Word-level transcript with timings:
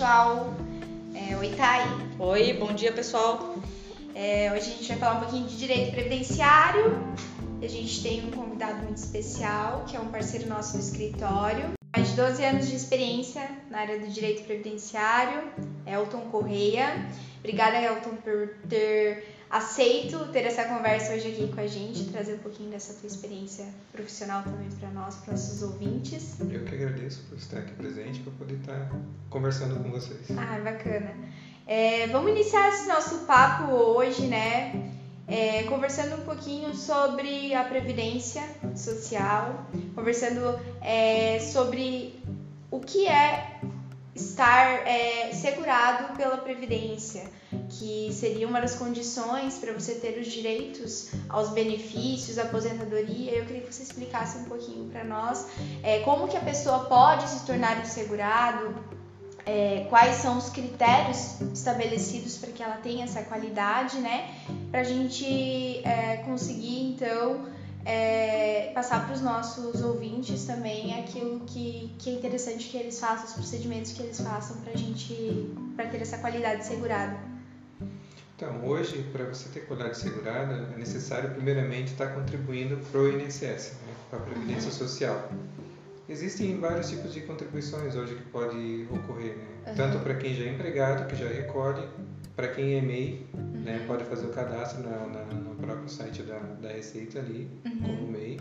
pessoal. 0.00 0.54
É, 1.14 1.36
oi, 1.36 1.50
Thay. 1.54 1.82
Oi, 2.18 2.54
bom 2.54 2.72
dia, 2.72 2.90
pessoal. 2.90 3.56
É, 4.14 4.50
hoje 4.50 4.70
a 4.70 4.74
gente 4.76 4.88
vai 4.88 4.96
falar 4.96 5.16
um 5.16 5.20
pouquinho 5.20 5.46
de 5.46 5.58
direito 5.58 5.92
previdenciário. 5.92 7.04
A 7.62 7.66
gente 7.66 8.02
tem 8.02 8.26
um 8.26 8.30
convidado 8.30 8.78
muito 8.78 8.96
especial, 8.96 9.84
que 9.86 9.94
é 9.94 10.00
um 10.00 10.06
parceiro 10.06 10.48
nosso 10.48 10.78
do 10.78 10.82
escritório. 10.82 11.72
Mais 11.94 12.08
de 12.08 12.16
12 12.16 12.42
anos 12.42 12.68
de 12.68 12.76
experiência 12.76 13.46
na 13.70 13.80
área 13.80 13.98
do 13.98 14.06
direito 14.06 14.42
previdenciário, 14.44 15.42
Elton 15.86 16.30
Correia. 16.30 17.06
Obrigada, 17.40 17.78
Elton, 17.78 18.16
por 18.24 18.56
ter 18.70 19.39
aceito 19.50 20.26
ter 20.32 20.44
essa 20.44 20.64
conversa 20.64 21.12
hoje 21.12 21.28
aqui 21.28 21.52
com 21.52 21.60
a 21.60 21.66
gente, 21.66 22.04
trazer 22.04 22.34
um 22.34 22.38
pouquinho 22.38 22.70
dessa 22.70 22.94
tua 22.94 23.08
experiência 23.08 23.66
profissional 23.90 24.44
também 24.44 24.68
para 24.78 24.88
nós, 24.90 25.16
para 25.16 25.32
nossos 25.32 25.60
ouvintes. 25.62 26.38
Eu 26.40 26.64
que 26.64 26.74
agradeço 26.74 27.24
por 27.28 27.36
estar 27.36 27.58
aqui 27.58 27.72
presente, 27.72 28.20
para 28.20 28.32
poder 28.34 28.54
estar 28.54 28.90
conversando 29.28 29.82
com 29.82 29.90
vocês. 29.90 30.30
Ah, 30.30 30.60
bacana. 30.62 31.12
É, 31.66 32.06
vamos 32.06 32.30
iniciar 32.30 32.68
esse 32.68 32.86
nosso 32.86 33.26
papo 33.26 33.72
hoje, 33.72 34.22
né? 34.28 34.92
É, 35.26 35.64
conversando 35.64 36.20
um 36.20 36.24
pouquinho 36.24 36.74
sobre 36.74 37.54
a 37.54 37.62
previdência 37.64 38.42
social, 38.74 39.66
conversando 39.94 40.58
é, 40.80 41.38
sobre 41.40 42.20
o 42.70 42.80
que 42.80 43.06
é 43.06 43.60
estar 44.20 44.86
é, 44.86 45.32
segurado 45.32 46.16
pela 46.16 46.36
previdência, 46.38 47.24
que 47.68 48.10
seria 48.12 48.46
uma 48.46 48.60
das 48.60 48.74
condições 48.74 49.58
para 49.58 49.72
você 49.72 49.94
ter 49.94 50.18
os 50.18 50.26
direitos 50.26 51.10
aos 51.28 51.50
benefícios, 51.50 52.38
aposentadoria. 52.38 53.32
Eu 53.32 53.46
queria 53.46 53.62
que 53.62 53.74
você 53.74 53.82
explicasse 53.82 54.38
um 54.38 54.44
pouquinho 54.44 54.88
para 54.90 55.04
nós 55.04 55.46
é, 55.82 56.00
como 56.00 56.28
que 56.28 56.36
a 56.36 56.40
pessoa 56.40 56.80
pode 56.80 57.28
se 57.28 57.46
tornar 57.46 57.78
um 57.78 57.84
segurado, 57.84 58.74
é, 59.46 59.86
quais 59.88 60.16
são 60.16 60.38
os 60.38 60.50
critérios 60.50 61.40
estabelecidos 61.52 62.36
para 62.36 62.50
que 62.52 62.62
ela 62.62 62.76
tenha 62.76 63.04
essa 63.04 63.22
qualidade, 63.22 63.98
né? 63.98 64.34
Para 64.70 64.80
a 64.80 64.84
gente 64.84 65.24
é, 65.84 66.18
conseguir 66.18 66.92
então 66.92 67.46
é, 67.84 68.70
passar 68.74 69.06
para 69.06 69.14
os 69.14 69.20
nossos 69.20 69.82
ouvintes 69.82 70.44
também 70.44 70.98
aquilo 70.98 71.40
que, 71.40 71.94
que 71.98 72.10
é 72.10 72.12
interessante 72.14 72.68
que 72.68 72.76
eles 72.76 72.98
façam, 72.98 73.26
os 73.26 73.32
procedimentos 73.32 73.92
que 73.92 74.02
eles 74.02 74.20
façam 74.20 74.56
para 74.58 74.76
gente, 74.76 75.54
para 75.76 75.86
ter 75.86 76.02
essa 76.02 76.18
qualidade 76.18 76.64
segurada. 76.64 77.18
Então, 78.36 78.64
hoje, 78.64 79.04
para 79.12 79.24
você 79.24 79.48
ter 79.50 79.60
qualidade 79.66 79.98
segurada, 79.98 80.68
é 80.74 80.78
necessário 80.78 81.30
primeiramente 81.30 81.88
estar 81.88 82.08
contribuindo 82.14 82.78
para 82.90 83.00
o 83.00 83.08
INSS, 83.08 83.74
né, 83.86 83.94
para 84.08 84.18
a 84.18 84.22
Previdência 84.22 84.70
uhum. 84.70 84.78
Social. 84.78 85.30
Existem 86.08 86.58
vários 86.58 86.88
tipos 86.88 87.12
de 87.12 87.20
contribuições 87.20 87.94
hoje 87.94 88.14
que 88.14 88.22
pode 88.30 88.88
ocorrer, 88.90 89.36
né? 89.36 89.44
Uhum. 89.66 89.74
Tanto 89.74 89.98
para 90.00 90.14
quem 90.14 90.34
já 90.34 90.44
é 90.44 90.48
empregado, 90.48 91.06
que 91.06 91.16
já 91.16 91.28
recolhe, 91.28 91.86
para 92.36 92.48
quem 92.48 92.74
é 92.74 92.80
MEI, 92.80 93.26
uhum. 93.34 93.60
né, 93.60 93.84
pode 93.86 94.04
fazer 94.04 94.26
o 94.26 94.30
cadastro 94.30 94.82
na, 94.82 95.06
na, 95.06 95.24
no 95.24 95.54
próprio 95.56 95.88
site 95.88 96.22
da, 96.22 96.38
da 96.38 96.68
Receita 96.68 97.18
ali, 97.18 97.48
uhum. 97.64 97.78
como 97.80 98.12
MEI. 98.12 98.40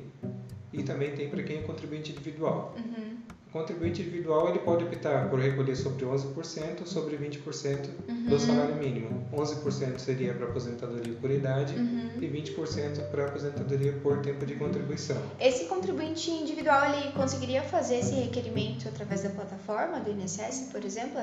E 0.72 0.84
também 0.84 1.16
tem 1.16 1.30
para 1.30 1.42
quem 1.44 1.58
é 1.58 1.62
contribuinte 1.62 2.12
individual. 2.12 2.76
Uhum. 2.78 3.18
O 3.50 3.52
contribuinte 3.52 4.04
individual 4.04 4.50
ele 4.50 4.60
pode 4.60 4.84
optar 4.84 5.28
por 5.28 5.40
recolher 5.40 5.76
sobre 5.76 6.06
11% 6.06 6.86
sobre 6.86 7.18
20% 7.18 7.90
uhum. 8.08 8.26
do 8.28 8.40
salário 8.40 8.76
mínimo. 8.76 9.28
11% 9.34 9.98
seria 9.98 10.36
para 10.36 10.46
aposentadoria 10.46 11.16
por 11.20 11.32
idade 11.32 11.74
uhum. 11.74 12.12
e 12.22 12.28
20% 12.28 13.10
para 13.10 13.26
aposentadoria 13.26 13.94
por 14.04 14.20
tempo 14.20 14.46
de 14.46 14.54
contribuição. 14.54 15.18
Esse 15.40 15.66
contribuinte 15.66 16.30
individual 16.30 16.94
ele 16.94 17.12
conseguiria 17.14 17.64
fazer 17.64 17.96
esse 17.96 18.14
requerimento 18.14 18.88
através 18.88 19.24
da 19.24 19.32
plataforma 19.32 20.00
do 20.00 20.12
INSS, 20.12 20.70
por 20.72 20.86
exemplo, 20.86 21.20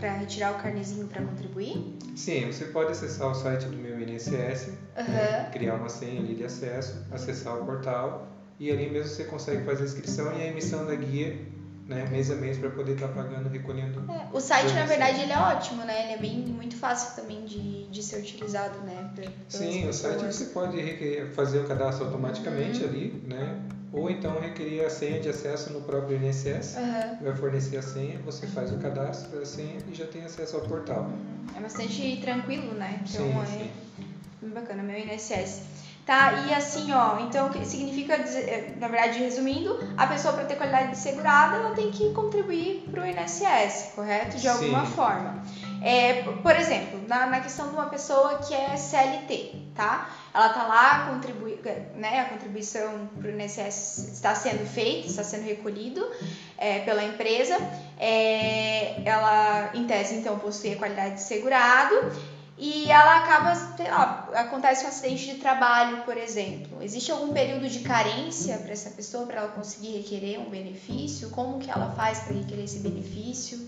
para 0.00 0.12
retirar 0.14 0.52
o 0.52 0.62
carnezinho 0.62 1.06
para 1.06 1.22
contribuir? 1.22 1.98
Sim, 2.16 2.46
você 2.46 2.64
pode 2.64 2.92
acessar 2.92 3.30
o 3.30 3.34
site 3.34 3.66
do 3.66 3.76
meu 3.76 4.00
INSS, 4.00 4.68
uhum. 4.68 5.04
né, 5.04 5.50
criar 5.52 5.74
uma 5.74 5.90
senha 5.90 6.18
ali 6.18 6.34
de 6.34 6.44
acesso, 6.44 7.04
acessar 7.12 7.60
o 7.60 7.66
portal 7.66 8.26
e 8.58 8.70
ali 8.70 8.88
mesmo 8.88 9.10
você 9.10 9.24
consegue 9.24 9.64
fazer 9.66 9.82
a 9.82 9.86
inscrição 9.86 10.32
e 10.32 10.42
a 10.42 10.46
emissão 10.46 10.86
da 10.86 10.94
guia 10.94 11.57
né, 11.88 12.06
mês 12.10 12.30
a 12.30 12.34
mês 12.34 12.58
para 12.58 12.68
poder 12.68 12.92
estar 12.92 13.08
tá 13.08 13.14
pagando, 13.14 13.48
recolhendo. 13.48 14.04
É, 14.12 14.28
o 14.30 14.38
site, 14.38 14.74
na 14.74 14.84
verdade, 14.84 15.22
ele 15.22 15.32
é 15.32 15.38
ótimo, 15.38 15.84
né? 15.84 16.04
Ele 16.04 16.12
é 16.12 16.18
bem 16.18 16.36
muito 16.40 16.76
fácil 16.76 17.16
também 17.16 17.46
de, 17.46 17.86
de 17.86 18.02
ser 18.02 18.20
utilizado, 18.20 18.78
né? 18.80 19.10
Sim, 19.48 19.86
pessoas. 19.86 19.96
o 19.96 19.98
site 19.98 20.34
você 20.34 20.44
pode 20.46 21.26
fazer 21.34 21.60
o 21.60 21.64
cadastro 21.64 22.04
automaticamente 22.04 22.82
uhum. 22.82 22.88
ali, 22.88 23.22
né? 23.26 23.58
Ou 23.90 24.10
então 24.10 24.38
requerer 24.38 24.84
a 24.84 24.90
senha 24.90 25.18
de 25.18 25.30
acesso 25.30 25.72
no 25.72 25.80
próprio 25.80 26.22
INSS, 26.22 26.76
uhum. 26.76 27.24
vai 27.24 27.34
fornecer 27.34 27.78
a 27.78 27.82
senha, 27.82 28.18
você 28.18 28.46
faz 28.46 28.70
o 28.70 28.76
cadastro 28.76 29.38
da 29.38 29.46
senha 29.46 29.78
e 29.90 29.94
já 29.94 30.06
tem 30.06 30.22
acesso 30.24 30.56
ao 30.56 30.62
portal. 30.62 31.10
É 31.56 31.60
bastante 31.60 32.18
tranquilo, 32.20 32.74
né? 32.74 33.00
Então 33.08 33.26
sim, 33.26 33.40
é 33.40 33.46
sim. 33.46 33.70
bem 34.42 34.50
bacana, 34.50 34.82
meu 34.82 34.98
INSS 34.98 35.62
tá? 36.08 36.46
E 36.48 36.54
assim, 36.54 36.90
ó, 36.90 37.18
então 37.20 37.52
significa, 37.62 38.14
eh, 38.14 38.72
na 38.80 38.88
verdade, 38.88 39.18
resumindo, 39.18 39.78
a 39.94 40.06
pessoa 40.06 40.32
para 40.32 40.46
ter 40.46 40.56
qualidade 40.56 40.92
de 40.92 40.96
segurada, 40.96 41.56
ela 41.56 41.74
tem 41.74 41.90
que 41.90 42.14
contribuir 42.14 42.82
para 42.90 43.02
o 43.02 43.06
INSS, 43.06 43.92
correto? 43.94 44.38
De 44.38 44.48
alguma 44.48 44.86
Sim. 44.86 44.92
forma. 44.92 45.42
É, 45.82 46.22
por 46.42 46.56
exemplo, 46.56 47.06
na, 47.06 47.26
na 47.26 47.40
questão 47.40 47.68
de 47.68 47.74
uma 47.74 47.90
pessoa 47.90 48.38
que 48.38 48.54
é 48.54 48.74
CLT, 48.74 49.54
tá? 49.74 50.08
Ela 50.32 50.48
tá 50.48 50.66
lá, 50.66 51.10
contribui, 51.12 51.60
né, 51.94 52.20
a 52.20 52.24
contribuição 52.24 53.10
para 53.20 53.30
o 53.30 53.30
INSS 53.30 54.12
está 54.14 54.34
sendo 54.34 54.66
feita, 54.66 55.08
está 55.08 55.22
sendo 55.22 55.44
recolhido 55.44 56.10
é, 56.56 56.78
pela 56.80 57.04
empresa. 57.04 57.54
É, 57.98 59.02
ela, 59.04 59.72
em 59.74 59.86
tese, 59.86 60.14
então, 60.14 60.38
possui 60.38 60.72
a 60.72 60.76
qualidade 60.76 61.16
de 61.16 61.20
segurado 61.20 61.96
e 62.58 62.90
ela 62.90 63.18
acaba, 63.18 63.54
sei 63.54 63.88
lá, 63.88 64.28
acontece 64.34 64.84
um 64.84 64.88
acidente 64.88 65.26
de 65.26 65.34
trabalho, 65.36 66.02
por 66.04 66.16
exemplo. 66.16 66.82
Existe 66.82 67.12
algum 67.12 67.32
período 67.32 67.68
de 67.68 67.80
carência 67.80 68.58
para 68.58 68.72
essa 68.72 68.90
pessoa 68.90 69.26
para 69.26 69.42
ela 69.42 69.48
conseguir 69.48 69.98
requerer 69.98 70.40
um 70.40 70.50
benefício? 70.50 71.30
Como 71.30 71.60
que 71.60 71.70
ela 71.70 71.90
faz 71.92 72.18
para 72.20 72.34
requerer 72.34 72.64
esse 72.64 72.80
benefício? 72.80 73.60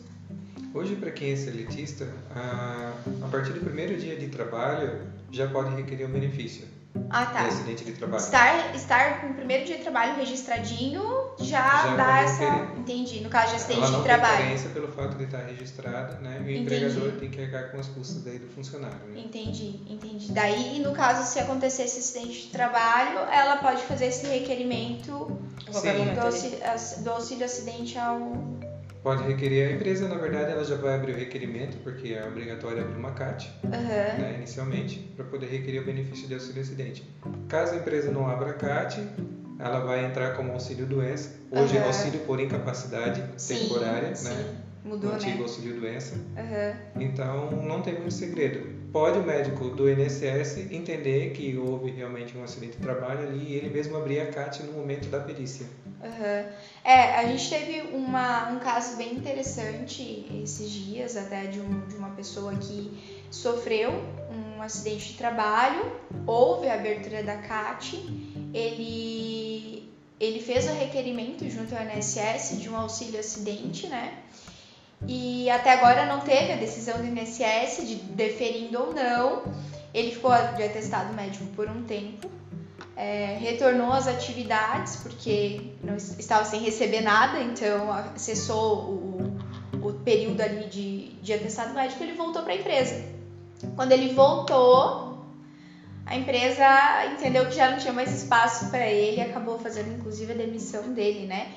Hoje, 0.75 0.97
para 0.97 1.11
quem 1.13 1.33
é 1.33 1.37
seletista, 1.37 2.13
a, 2.35 2.93
a 3.23 3.29
partir 3.29 3.53
do 3.53 3.61
primeiro 3.61 3.97
dia 3.97 4.17
de 4.17 4.29
trabalho 4.29 5.01
já 5.31 5.49
pode 5.49 5.75
requerer 5.75 6.07
um 6.07 6.13
benefício. 6.13 6.80
Ah, 7.09 7.27
tá. 7.27 7.41
acidente 7.43 7.85
de 7.85 7.93
trabalho. 7.93 8.23
Estar, 8.23 8.75
estar 8.75 9.21
com 9.21 9.29
o 9.29 9.35
primeiro 9.35 9.65
dia 9.65 9.77
de 9.77 9.83
trabalho 9.83 10.15
registradinho 10.17 11.03
já, 11.39 11.87
já 11.87 11.97
dá 11.97 12.21
essa. 12.21 12.45
Entendi. 12.79 13.21
No 13.21 13.29
caso 13.29 13.51
de 13.51 13.57
acidente 13.57 13.81
Ela 13.81 13.91
não 13.91 13.99
de 13.99 14.05
trabalho. 14.05 14.59
Tem 14.59 14.73
pelo 14.73 14.89
fato 14.89 15.17
de 15.17 15.25
estar 15.25 15.39
registrada, 15.39 16.19
né? 16.21 16.37
E 16.37 16.39
o 16.39 16.43
entendi. 16.43 16.59
empregador 16.59 17.13
tem 17.13 17.31
que 17.31 17.41
arcar 17.43 17.71
com 17.71 17.79
os 17.79 17.89
custos 17.89 18.23
daí 18.23 18.39
do 18.39 18.49
funcionário. 18.49 18.97
Né? 19.09 19.21
Entendi, 19.21 19.81
entendi. 19.89 20.33
Daí, 20.33 20.81
no 20.81 20.93
caso, 20.93 21.31
se 21.31 21.39
acontecer 21.39 21.85
esse 21.85 21.99
acidente 21.99 22.43
de 22.43 22.49
trabalho, 22.49 23.19
ela 23.31 23.57
pode 23.57 23.83
fazer 23.83 24.07
esse 24.07 24.27
requerimento 24.27 25.39
do 25.67 26.21
auxílio, 26.21 26.59
do 26.99 27.11
auxílio 27.11 27.45
acidente 27.45 27.99
ao 27.99 28.70
Pode 29.03 29.23
requerer, 29.23 29.69
a 29.69 29.73
empresa 29.73 30.07
na 30.09 30.17
verdade 30.17 30.53
ela 30.53 30.65
já 30.65 30.77
vai 30.77 30.95
abrir 30.95 31.13
o 31.13 31.17
requerimento, 31.17 31.79
porque 31.83 32.13
é 32.13 32.27
obrigatório 32.27 32.83
abrir 32.83 32.99
uma 32.99 33.13
CAT, 33.13 33.51
uhum. 33.65 33.71
né, 33.71 34.35
inicialmente, 34.37 34.99
para 35.17 35.25
poder 35.25 35.47
requerer 35.47 35.83
o 35.83 35.87
benefício 35.87 36.29
de 36.29 36.35
auxílio 36.35 36.61
acidente. 36.61 37.09
Caso 37.49 37.73
a 37.73 37.77
empresa 37.77 38.11
não 38.11 38.29
abra 38.29 38.51
a 38.51 38.55
CAT, 38.55 39.01
ela 39.59 39.81
vai 39.81 40.05
entrar 40.05 40.37
como 40.37 40.53
auxílio 40.53 40.85
doença, 40.87 41.35
hoje 41.51 41.77
uhum. 41.77 41.83
é 41.83 41.87
auxílio 41.87 42.21
por 42.21 42.39
incapacidade 42.41 43.25
sim, 43.39 43.59
temporária, 43.59 44.15
sim. 44.15 44.29
né? 44.29 44.55
Mudou, 44.85 45.11
o 45.11 45.15
antigo 45.15 45.37
né? 45.37 45.43
auxílio 45.43 45.81
doença. 45.81 46.15
Uhum. 46.15 47.03
Então 47.03 47.51
não 47.51 47.83
tem 47.83 47.95
muito 47.95 48.15
segredo 48.15 48.81
pode 48.93 49.19
o 49.19 49.23
médico 49.23 49.69
do 49.71 49.89
INSS 49.89 50.71
entender 50.71 51.31
que 51.31 51.57
houve 51.57 51.91
realmente 51.91 52.37
um 52.37 52.43
acidente 52.43 52.77
de 52.77 52.83
trabalho 52.83 53.21
ali 53.21 53.53
e 53.53 53.55
ele 53.55 53.71
mesmo 53.71 53.97
abrir 53.97 54.21
a 54.21 54.27
CAT 54.27 54.63
no 54.65 54.73
momento 54.73 55.09
da 55.09 55.21
perícia. 55.21 55.67
Uhum. 56.03 56.53
É, 56.83 57.17
a 57.17 57.27
gente 57.27 57.51
teve 57.51 57.95
uma, 57.95 58.49
um 58.51 58.59
caso 58.59 58.97
bem 58.97 59.15
interessante 59.15 60.27
esses 60.43 60.71
dias, 60.71 61.17
até 61.17 61.47
de, 61.47 61.61
um, 61.61 61.87
de 61.87 61.95
uma 61.97 62.11
pessoa 62.11 62.55
que 62.57 63.27
sofreu 63.31 63.93
um 64.31 64.63
acidente 64.63 65.13
de 65.13 65.19
trabalho, 65.19 65.93
houve 66.27 66.69
a 66.69 66.75
abertura 66.75 67.23
da 67.23 67.37
CAT, 67.37 67.97
ele, 68.55 69.89
ele 70.19 70.41
fez 70.41 70.67
o 70.71 70.73
requerimento 70.73 71.49
junto 71.51 71.75
ao 71.77 71.83
INSS 71.83 72.59
de 72.61 72.69
um 72.69 72.77
auxílio 72.77 73.21
acidente, 73.21 73.87
né? 73.87 74.19
e 75.07 75.49
até 75.49 75.73
agora 75.73 76.07
não 76.07 76.21
teve 76.21 76.53
a 76.53 76.57
decisão 76.57 76.99
do 76.99 77.07
INSS 77.07 77.87
de 77.87 77.95
deferindo 77.97 78.79
ou 78.79 78.95
não. 78.95 79.43
Ele 79.93 80.13
ficou 80.13 80.31
de 80.57 80.63
atestado 80.63 81.15
médico 81.15 81.47
por 81.57 81.69
um 81.69 81.83
tempo, 81.83 82.31
é, 83.01 83.39
retornou 83.41 83.91
às 83.95 84.07
atividades 84.07 84.97
porque 84.97 85.73
não 85.83 85.97
estava 85.97 86.45
sem 86.45 86.61
receber 86.61 87.01
nada, 87.01 87.41
então 87.41 87.91
acessou 87.91 88.77
o, 88.77 89.39
o 89.83 89.93
período 90.05 90.43
ali 90.43 90.67
de, 90.67 91.09
de 91.23 91.33
atestado 91.33 91.73
médico, 91.73 92.03
ele 92.03 92.13
voltou 92.13 92.43
para 92.43 92.53
a 92.53 92.57
empresa. 92.57 93.03
Quando 93.75 93.93
ele 93.93 94.13
voltou, 94.13 95.25
a 96.05 96.15
empresa 96.15 96.67
entendeu 97.07 97.47
que 97.47 97.55
já 97.55 97.71
não 97.71 97.79
tinha 97.79 97.93
mais 97.95 98.23
espaço 98.23 98.69
para 98.69 98.87
ele 98.87 99.23
acabou 99.23 99.59
fazendo 99.59 99.97
inclusive 99.99 100.33
a 100.33 100.37
demissão 100.37 100.93
dele, 100.93 101.27
né? 101.27 101.53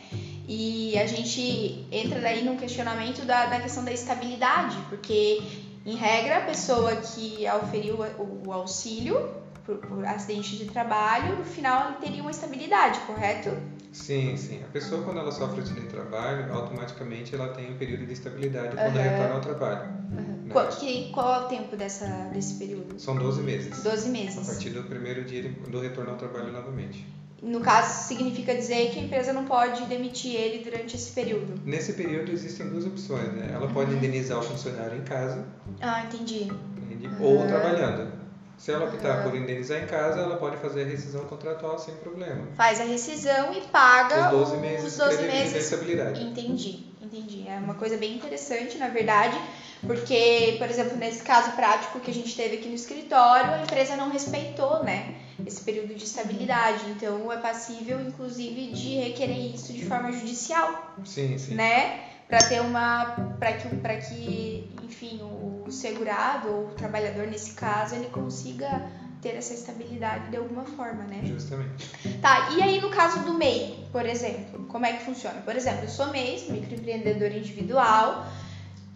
E 0.47 0.97
a 0.97 1.05
gente 1.05 1.85
entra 1.91 2.21
daí 2.21 2.45
num 2.45 2.55
questionamento 2.55 3.25
da, 3.25 3.47
da 3.47 3.59
questão 3.59 3.83
da 3.83 3.91
estabilidade, 3.91 4.77
porque, 4.89 5.41
em 5.85 5.95
regra, 5.95 6.37
a 6.37 6.41
pessoa 6.41 6.95
que 6.95 7.45
auferiu 7.47 7.97
o, 8.17 8.47
o 8.47 8.53
auxílio 8.53 9.42
por, 9.65 9.77
por, 9.77 10.05
acidente 10.05 10.57
de 10.57 10.65
trabalho, 10.65 11.37
no 11.37 11.45
final 11.45 11.81
ela 11.81 11.91
teria 11.93 12.21
uma 12.21 12.31
estabilidade, 12.31 12.99
correto? 13.01 13.49
Sim, 13.91 14.35
sim. 14.35 14.61
A 14.63 14.71
pessoa, 14.71 15.03
quando 15.03 15.19
ela 15.19 15.31
sofre 15.31 15.61
acidente 15.61 15.87
de 15.87 15.93
trabalho, 15.93 16.51
automaticamente 16.53 17.35
ela 17.35 17.49
tem 17.49 17.71
um 17.71 17.77
período 17.77 18.05
de 18.05 18.13
estabilidade 18.13 18.75
quando 18.75 18.95
uhum. 18.95 19.01
retorna 19.01 19.35
ao 19.35 19.41
trabalho. 19.41 19.89
Uhum. 20.11 20.43
Né? 20.43 20.49
Qual, 20.51 20.67
que, 20.67 21.11
qual 21.11 21.41
é 21.41 21.45
o 21.45 21.47
tempo 21.47 21.75
dessa, 21.75 22.07
desse 22.33 22.55
período? 22.55 22.99
São 22.99 23.15
12 23.15 23.41
meses. 23.41 23.83
12 23.83 24.09
meses. 24.09 24.49
A 24.49 24.51
partir 24.51 24.71
do 24.71 24.83
primeiro 24.83 25.23
dia 25.23 25.49
do 25.67 25.79
retorno 25.79 26.11
ao 26.11 26.17
trabalho 26.17 26.51
novamente. 26.51 27.05
No 27.43 27.59
caso, 27.59 28.07
significa 28.07 28.55
dizer 28.55 28.91
que 28.91 28.99
a 28.99 29.03
empresa 29.03 29.33
não 29.33 29.43
pode 29.43 29.83
demitir 29.85 30.33
ele 30.33 30.63
durante 30.63 30.95
esse 30.95 31.11
período. 31.11 31.61
Nesse 31.65 31.91
período 31.91 32.31
existem 32.31 32.69
duas 32.69 32.85
opções, 32.85 33.33
né? 33.33 33.51
Ela 33.53 33.67
pode 33.67 33.91
uhum. 33.91 33.97
indenizar 33.97 34.39
o 34.39 34.41
funcionário 34.41 34.97
em 34.97 35.03
casa. 35.03 35.45
Ah, 35.81 36.05
entendi. 36.05 36.43
Entende? 36.89 37.09
Ou 37.19 37.45
trabalhando. 37.45 38.12
Se 38.57 38.71
ela 38.71 38.85
optar 38.85 39.17
uhum. 39.17 39.31
por 39.31 39.39
indenizar 39.39 39.81
em 39.81 39.87
casa, 39.87 40.21
ela 40.21 40.37
pode 40.37 40.57
fazer 40.57 40.83
a 40.83 40.85
rescisão 40.85 41.25
contratual 41.25 41.77
sem 41.77 41.95
problema. 41.95 42.47
Faz 42.55 42.79
a 42.79 42.83
rescisão 42.83 43.53
e 43.53 43.61
paga 43.61 44.27
os 44.27 44.49
12 44.49 44.57
meses, 44.57 44.85
os 44.93 44.97
12 44.97 45.23
meses 45.23 45.53
de 45.53 45.59
estabilidade. 45.59 46.23
Entendi, 46.23 46.85
entendi. 47.01 47.45
É 47.47 47.57
uma 47.57 47.73
coisa 47.73 47.97
bem 47.97 48.15
interessante, 48.15 48.77
na 48.77 48.89
verdade, 48.89 49.37
porque, 49.85 50.55
por 50.59 50.69
exemplo, 50.69 50.97
nesse 50.97 51.23
caso 51.23 51.51
prático 51.51 51.99
que 51.99 52.11
a 52.11 52.13
gente 52.13 52.35
teve 52.35 52.57
aqui 52.57 52.69
no 52.69 52.75
escritório, 52.75 53.53
a 53.53 53.61
empresa 53.61 53.95
não 53.95 54.09
respeitou, 54.09 54.83
né? 54.83 55.15
esse 55.45 55.63
período 55.63 55.95
de 55.95 56.03
estabilidade. 56.03 56.89
Então 56.89 57.31
é 57.31 57.37
passível, 57.37 57.99
inclusive, 58.01 58.71
de 58.71 58.95
requerer 58.95 59.53
isso 59.53 59.73
de 59.73 59.85
forma 59.85 60.11
judicial. 60.11 60.95
Sim, 61.05 61.37
sim. 61.37 61.55
Né? 61.55 62.12
Para 62.33 62.47
ter 62.47 62.61
uma. 62.61 63.15
para 63.37 63.53
que, 63.53 63.75
pra 63.75 63.95
que, 63.97 64.67
enfim, 64.81 65.21
o 65.21 65.71
segurado 65.71 66.49
ou 66.49 66.65
o 66.65 66.69
trabalhador, 66.69 67.27
nesse 67.27 67.51
caso, 67.51 67.93
ele 67.93 68.07
consiga 68.07 68.89
ter 69.21 69.35
essa 69.35 69.53
estabilidade 69.53 70.31
de 70.31 70.37
alguma 70.37 70.65
forma, 70.65 71.03
né? 71.03 71.21
Justamente. 71.23 71.87
Tá, 72.23 72.49
e 72.57 72.63
aí 72.63 72.81
no 72.81 72.89
caso 72.89 73.19
do 73.19 73.35
MEI, 73.35 73.87
por 73.91 74.03
exemplo, 74.03 74.65
como 74.65 74.83
é 74.83 74.93
que 74.93 75.05
funciona? 75.05 75.41
Por 75.41 75.55
exemplo, 75.55 75.83
eu 75.83 75.89
sou 75.89 76.07
MEI, 76.07 76.47
microempreendedor 76.49 77.31
individual, 77.31 78.25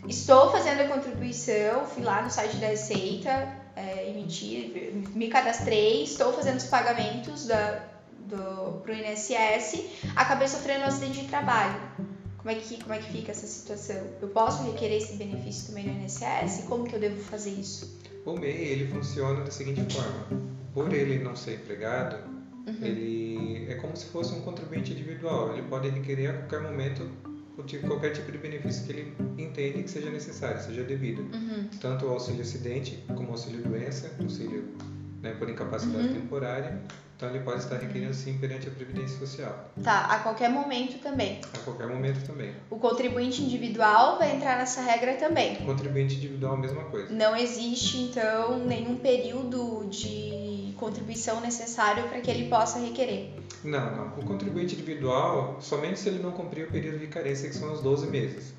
estou 0.08 0.52
fazendo 0.52 0.82
a 0.82 0.88
contribuição, 0.88 1.86
fui 1.86 2.04
lá 2.04 2.24
no 2.24 2.32
site 2.32 2.56
da 2.56 2.66
Receita, 2.66 3.50
é, 3.76 4.10
emitir, 4.10 4.96
me 5.14 5.28
cadastrei, 5.28 6.02
estou 6.02 6.34
fazendo 6.34 6.58
os 6.58 6.66
pagamentos 6.66 7.46
da, 7.46 7.84
do, 8.26 8.82
pro 8.82 8.96
INSS, 8.96 9.84
acabei 10.16 10.48
sofrendo 10.48 10.86
um 10.86 10.88
acidente 10.88 11.22
de 11.22 11.28
trabalho. 11.28 11.80
Como 12.38 12.52
é, 12.52 12.56
que, 12.56 12.82
como 12.82 12.94
é 12.94 13.00
que 13.00 13.12
fica 13.12 13.32
essa 13.32 13.48
situação? 13.48 13.98
Eu 14.22 14.28
posso 14.30 14.64
requerer 14.64 14.98
esse 14.98 15.16
benefício 15.16 15.68
também 15.68 15.86
no 15.86 16.04
INSS? 16.04 16.66
Como 16.68 16.86
que 16.86 16.96
eu 16.96 17.00
devo 17.00 17.20
fazer 17.22 17.52
isso? 17.52 18.00
O 18.26 18.34
MEI, 18.34 18.52
ele 18.52 18.88
funciona 18.88 19.44
da 19.44 19.52
seguinte 19.52 19.82
forma. 19.94 20.28
Por 20.74 20.94
ele 20.94 21.24
não 21.24 21.36
ser 21.36 21.56
empregado, 21.56 22.18
uhum. 22.68 22.86
ele 22.86 23.72
é 23.72 23.76
como 23.76 23.96
se 23.96 24.06
fosse 24.06 24.34
um 24.34 24.42
contribuinte 24.42 24.92
individual. 24.92 25.54
Ele 25.54 25.64
pode 25.64 25.90
requerer 25.90 26.30
a 26.30 26.34
qualquer 26.34 26.62
momento 26.62 27.10
qualquer 27.88 28.12
tipo 28.12 28.32
de 28.32 28.38
benefício 28.38 28.86
que 28.86 28.92
ele 28.92 29.14
entende 29.38 29.84
que 29.84 29.90
seja 29.90 30.10
necessário, 30.12 30.62
seja 30.62 30.84
devido. 30.84 31.22
Uhum. 31.34 31.68
Tanto 31.82 32.06
o 32.06 32.10
auxílio 32.10 32.42
acidente, 32.42 33.04
como 33.08 33.30
o 33.30 33.32
auxílio 33.32 33.64
doença, 33.64 34.12
auxílio 34.22 34.76
né, 35.22 35.34
por 35.34 35.50
incapacidade 35.50 36.10
uhum. 36.10 36.14
temporária. 36.14 36.80
Então 37.18 37.30
ele 37.30 37.40
pode 37.40 37.64
estar 37.64 37.78
requerendo 37.78 38.14
sim 38.14 38.38
perante 38.38 38.68
a 38.68 38.72
Previdência 38.72 39.18
Social. 39.18 39.72
Tá, 39.84 40.06
a 40.06 40.20
qualquer 40.20 40.52
momento 40.52 41.02
também. 41.02 41.42
A 41.52 41.58
qualquer 41.58 41.88
momento 41.88 42.24
também. 42.28 42.54
O 42.70 42.78
contribuinte 42.78 43.42
individual 43.42 44.20
vai 44.20 44.36
entrar 44.36 44.56
nessa 44.56 44.82
regra 44.82 45.16
também. 45.16 45.56
O 45.56 45.66
contribuinte 45.66 46.16
individual 46.16 46.54
a 46.54 46.58
mesma 46.58 46.84
coisa. 46.84 47.12
Não 47.12 47.36
existe 47.36 47.98
então 47.98 48.60
nenhum 48.60 48.98
período 48.98 49.88
de 49.90 50.76
contribuição 50.78 51.42
necessário 51.42 52.08
para 52.08 52.22
que 52.22 52.30
ele 52.30 52.50
possa 52.50 52.78
requerer. 52.78 53.34
Não, 53.64 53.96
não. 53.96 54.08
O 54.20 54.24
contribuinte 54.24 54.76
individual, 54.76 55.58
somente 55.60 56.00
se 56.00 56.10
ele 56.10 56.20
não 56.20 56.32
cumprir 56.32 56.68
o 56.68 56.72
período 56.72 57.00
de 57.00 57.08
carência, 57.08 57.50
que 57.50 57.56
são 57.56 57.74
os 57.74 57.82
12 57.82 58.12
meses. 58.12 58.54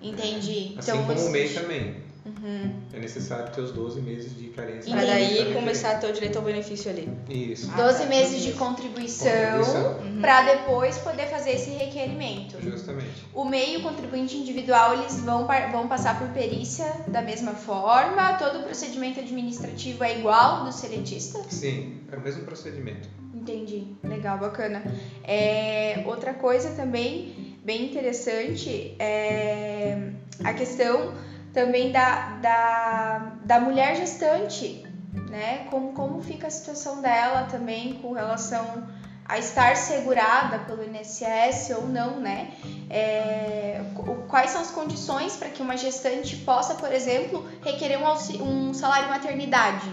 Entendi. 0.00 0.76
Assim 0.78 0.92
então, 0.92 1.04
como 1.04 1.26
o 1.26 1.30
MEI 1.30 1.48
também. 1.48 2.11
Uhum. 2.42 2.74
É 2.92 2.98
necessário 2.98 3.52
ter 3.52 3.60
os 3.60 3.70
12 3.70 4.00
meses 4.00 4.36
de 4.36 4.48
carência. 4.48 4.92
Para 4.92 5.06
daí 5.06 5.54
começar 5.54 5.92
a 5.92 5.98
ter 5.98 6.10
o 6.10 6.12
direito 6.12 6.38
ao 6.38 6.44
benefício 6.44 6.90
ali. 6.90 7.08
Isso. 7.28 7.68
12 7.68 7.80
ah, 7.80 7.98
tá. 7.98 8.06
meses 8.06 8.42
de 8.42 8.52
contribuição, 8.54 9.30
contribuição. 9.30 9.98
Uhum. 10.00 10.20
para 10.20 10.42
depois 10.42 10.98
poder 10.98 11.26
fazer 11.28 11.52
esse 11.52 11.70
requerimento. 11.70 12.60
Justamente. 12.60 13.24
O 13.32 13.44
MEI 13.44 13.74
e 13.74 13.76
o 13.76 13.82
contribuinte 13.82 14.36
individual, 14.36 14.94
eles 14.94 15.20
vão, 15.20 15.46
vão 15.70 15.86
passar 15.86 16.18
por 16.18 16.28
perícia 16.30 16.92
da 17.06 17.22
mesma 17.22 17.52
forma? 17.52 18.34
Todo 18.34 18.58
o 18.58 18.62
procedimento 18.64 19.20
administrativo 19.20 20.02
é 20.02 20.18
igual 20.18 20.64
do 20.64 20.72
seletista? 20.72 21.40
Sim, 21.48 22.00
é 22.10 22.16
o 22.16 22.20
mesmo 22.20 22.44
procedimento. 22.44 23.08
Entendi. 23.32 23.86
Legal, 24.02 24.38
bacana. 24.38 24.82
É, 25.22 26.02
outra 26.06 26.34
coisa 26.34 26.70
também 26.70 27.56
bem 27.64 27.86
interessante 27.86 28.96
é 28.98 30.10
a 30.42 30.52
questão 30.52 31.14
também 31.52 31.92
da, 31.92 32.38
da, 32.40 33.32
da 33.44 33.60
mulher 33.60 33.96
gestante, 33.96 34.84
né? 35.30 35.66
Como, 35.70 35.92
como 35.92 36.22
fica 36.22 36.46
a 36.46 36.50
situação 36.50 37.00
dela 37.00 37.44
também 37.44 37.94
com 37.94 38.12
relação 38.12 38.86
a 39.24 39.38
estar 39.38 39.76
segurada 39.76 40.58
pelo 40.60 40.82
INSS 40.84 41.70
ou 41.76 41.88
não, 41.88 42.20
né? 42.20 42.52
É, 42.90 43.82
quais 44.28 44.50
são 44.50 44.60
as 44.60 44.70
condições 44.70 45.36
para 45.36 45.48
que 45.48 45.62
uma 45.62 45.76
gestante 45.76 46.36
possa, 46.38 46.74
por 46.74 46.92
exemplo, 46.92 47.46
requerer 47.62 47.98
um, 47.98 48.08
um 48.42 48.74
salário 48.74 49.08
maternidade? 49.08 49.90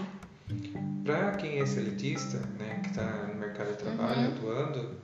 Para 1.04 1.32
quem 1.32 1.60
é 1.60 1.66
seletista, 1.66 2.38
né, 2.58 2.80
que 2.82 2.90
está 2.90 3.04
no 3.04 3.34
mercado 3.34 3.68
de 3.68 3.78
trabalho 3.78 4.20
uhum. 4.20 4.28
atuando, 4.28 4.96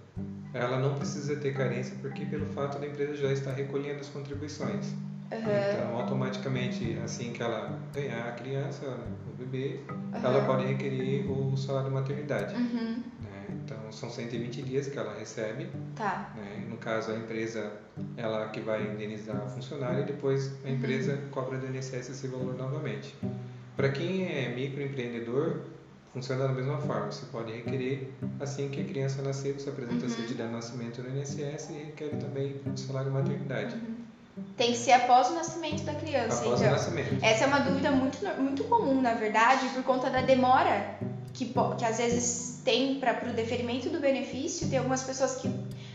ela 0.53 0.79
não 0.79 0.95
precisa 0.95 1.37
ter 1.37 1.53
carência 1.55 1.97
porque 2.01 2.25
pelo 2.25 2.47
fato 2.47 2.79
da 2.79 2.87
empresa 2.87 3.17
já 3.17 3.33
estar 3.33 3.53
recolhendo 3.53 4.01
as 4.01 4.09
contribuições. 4.09 4.95
Uhum. 5.33 5.39
Então, 5.39 6.01
automaticamente, 6.01 6.99
assim 7.05 7.33
que 7.33 7.43
ela 7.43 7.79
ganhar 7.93 8.29
a 8.29 8.33
criança, 8.33 8.87
o 9.29 9.37
bebê, 9.37 9.81
uhum. 9.91 10.21
ela 10.23 10.45
pode 10.45 10.67
requerer 10.67 11.29
o 11.31 11.57
salário 11.57 11.89
de 11.89 11.95
maternidade. 11.95 12.55
Uhum. 12.55 13.03
Né? 13.23 13.47
Então, 13.65 13.91
são 13.91 14.09
120 14.09 14.63
dias 14.63 14.89
que 14.89 14.97
ela 14.97 15.19
recebe. 15.19 15.69
Tá. 15.97 16.33
Né? 16.37 16.65
No 16.69 16.77
caso, 16.77 17.11
a 17.11 17.17
empresa 17.17 17.73
ela 18.17 18.49
que 18.49 18.61
vai 18.61 18.87
indenizar 18.87 19.45
o 19.45 19.49
funcionário 19.49 20.03
e 20.03 20.07
depois 20.07 20.53
a 20.65 20.71
empresa 20.71 21.19
cobra 21.31 21.59
do 21.59 21.67
INSS 21.75 22.11
esse 22.11 22.29
valor 22.29 22.55
novamente. 22.57 23.15
Para 23.77 23.91
quem 23.91 24.27
é 24.27 24.55
microempreendedor, 24.55 25.61
funciona 26.17 26.49
da 26.49 26.55
mesma 26.55 26.79
forma. 26.79 27.13
Você 27.13 27.27
pode 27.27 27.53
requerer 27.53 28.09
assim 28.41 28.71
que 28.71 28.81
a 28.81 28.85
criança 28.85 29.21
nascer, 29.21 29.53
você 29.53 29.69
apresenta 29.69 30.07
uhum. 30.07 30.13
a 30.13 30.15
certidão 30.17 30.47
de 30.47 30.53
nascimento 30.55 31.03
no 31.03 31.21
INSS 31.21 31.71
e 31.71 31.73
requer 31.75 32.09
também 32.17 32.57
o 32.65 32.77
salário 32.77 33.13
maternidade. 33.13 33.75
Uhum. 33.75 34.43
Tem 34.57 34.73
que 34.73 34.79
ser 34.79 34.93
após 34.93 35.29
o 35.29 35.35
nascimento 35.35 35.83
da 35.85 35.95
criança. 35.95 36.41
Após 36.41 36.61
então, 36.61 36.73
o 36.73 36.77
nascimento. 36.77 37.23
Essa 37.23 37.45
é 37.45 37.47
uma 37.47 37.59
dúvida 37.61 37.91
muito, 37.91 38.19
muito 38.41 38.65
comum, 38.65 39.01
na 39.01 39.13
verdade, 39.13 39.69
por 39.75 39.83
conta 39.83 40.09
da 40.09 40.23
demora 40.23 40.97
que, 41.35 41.53
que 41.79 41.85
às 41.85 41.99
vezes 41.99 42.63
tem 42.65 42.99
para 42.99 43.29
o 43.29 43.35
deferimento 43.35 43.91
do 43.91 44.01
benefício. 44.01 44.69
Tem 44.69 44.79
algumas 44.79 45.03
pessoas 45.03 45.37
que 45.37 45.49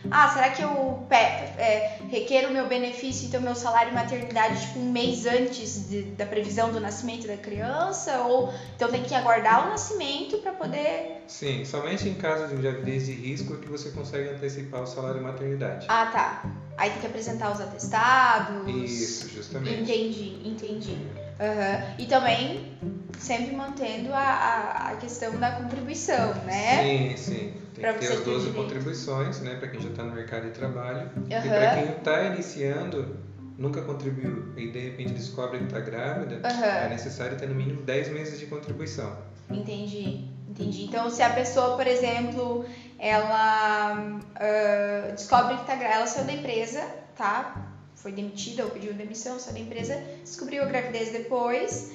ah, 0.10 0.30
será 0.30 0.50
que 0.50 0.62
eu 0.62 1.06
é, 1.12 1.98
requero 2.10 2.50
o 2.50 2.54
meu 2.54 2.68
benefício, 2.68 3.28
então 3.28 3.42
meu 3.42 3.56
salário 3.56 3.94
maternidade 3.94 4.68
tipo 4.68 4.80
um 4.80 4.92
mês 4.92 5.26
antes 5.26 5.90
de, 5.90 6.04
da 6.04 6.26
previsão 6.26 6.72
do 6.72 6.80
nascimento 6.80 7.28
da 7.28 7.38
criança? 7.38 8.22
Ou 8.22 8.52
então 8.76 8.90
tem 8.90 9.04
que 9.04 9.14
aguardar 9.14 9.68
o 9.68 9.70
nascimento 9.70 10.38
para 10.40 10.54
poder. 10.54 11.24
Sim, 11.28 11.64
somente 11.66 12.10
em 12.10 12.16
caso 12.16 12.48
de 12.48 12.62
gravidez 12.62 13.06
de 13.06 13.14
risco 13.14 13.54
é 13.54 13.58
que 13.58 13.68
você 13.68 13.92
consegue 13.92 14.30
antecipar 14.30 14.82
o 14.82 14.88
salário 14.88 15.22
maternidade. 15.22 15.86
Ah, 15.90 16.08
tá. 16.08 16.44
Aí 16.78 16.90
tem 16.90 17.00
que 17.00 17.08
apresentar 17.08 17.52
os 17.52 17.62
atestados. 17.62 18.68
Isso, 18.68 19.30
justamente. 19.30 19.82
Entendi, 19.82 20.42
entendi. 20.44 20.98
Uhum. 21.42 21.96
E 21.98 22.06
também 22.06 22.78
sempre 23.18 23.56
mantendo 23.56 24.14
a, 24.14 24.20
a, 24.20 24.92
a, 24.92 24.96
questão 24.98 25.36
da 25.38 25.52
contribuição, 25.54 26.36
né? 26.46 26.84
Sim, 26.84 27.18
sim. 27.18 27.54
Tem 27.74 27.82
pra 27.82 27.94
que 27.94 28.00
ter 28.00 28.14
as 28.14 28.20
12 28.20 28.26
direito. 28.26 28.54
contribuições, 28.54 29.40
né? 29.42 29.56
Para 29.56 29.70
quem 29.70 29.82
já 29.82 29.90
está 29.90 30.04
no 30.04 30.14
mercado 30.14 30.44
de 30.44 30.52
trabalho. 30.52 31.10
Uhum. 31.16 31.26
E 31.28 31.50
para 31.50 31.76
quem 31.76 31.92
está 31.94 32.24
iniciando, 32.26 33.18
nunca 33.58 33.82
contribuiu 33.82 34.54
e 34.56 34.70
de 34.70 34.80
repente 34.80 35.14
descobre 35.14 35.58
que 35.58 35.66
está 35.66 35.80
grávida, 35.80 36.36
uhum. 36.48 36.64
é 36.64 36.90
necessário 36.90 37.38
ter 37.38 37.48
no 37.48 37.56
mínimo 37.56 37.82
10 37.82 38.10
meses 38.10 38.40
de 38.40 38.46
contribuição. 38.46 39.18
Entendi, 39.50 40.28
entendi. 40.48 40.86
Então, 40.86 41.10
se 41.10 41.24
a 41.24 41.30
pessoa, 41.32 41.76
por 41.76 41.88
exemplo, 41.88 42.66
ela 43.00 44.20
uh, 44.20 45.12
descobre 45.14 45.56
que 45.56 45.62
está 45.62 45.76
grávida, 45.76 45.98
ela 45.98 46.08
saiu 46.08 46.26
da 46.26 46.34
empresa, 46.34 46.86
tá? 47.16 47.71
Foi 48.02 48.12
demitida 48.12 48.64
ou 48.66 48.72
pediu 48.72 48.94
demissão, 48.94 49.40
saiu 49.40 49.54
da 49.54 49.60
empresa, 49.60 50.04
descobriu 50.24 50.64
a 50.64 50.66
gravidez 50.66 51.12
depois 51.12 51.92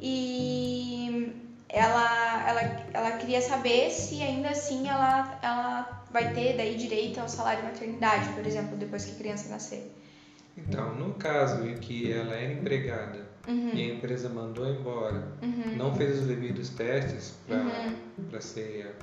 e 0.00 1.32
ela, 1.68 2.48
ela, 2.48 2.60
ela 2.92 3.12
queria 3.12 3.40
saber 3.40 3.90
se 3.90 4.22
ainda 4.22 4.50
assim 4.50 4.88
ela, 4.88 5.38
ela 5.42 6.04
vai 6.10 6.32
ter 6.32 6.56
daí 6.56 6.76
direito 6.76 7.20
ao 7.20 7.28
salário 7.28 7.64
maternidade, 7.64 8.28
por 8.30 8.46
exemplo, 8.46 8.76
depois 8.76 9.04
que 9.04 9.12
a 9.12 9.14
criança 9.16 9.48
nascer. 9.48 9.90
Então, 10.56 10.94
no 10.94 11.14
caso 11.14 11.66
em 11.66 11.76
que 11.76 12.10
ela 12.10 12.34
era 12.34 12.52
empregada 12.52 13.35
Uhum. 13.48 13.70
e 13.74 13.90
a 13.90 13.94
empresa 13.94 14.28
mandou 14.28 14.66
embora, 14.68 15.22
Uhum. 15.42 15.76
não 15.76 15.94
fez 15.94 16.18
os 16.20 16.26
devidos 16.26 16.68
testes 16.70 17.34
para 17.46 17.58
Uhum. 17.58 18.40
ser 18.40 18.94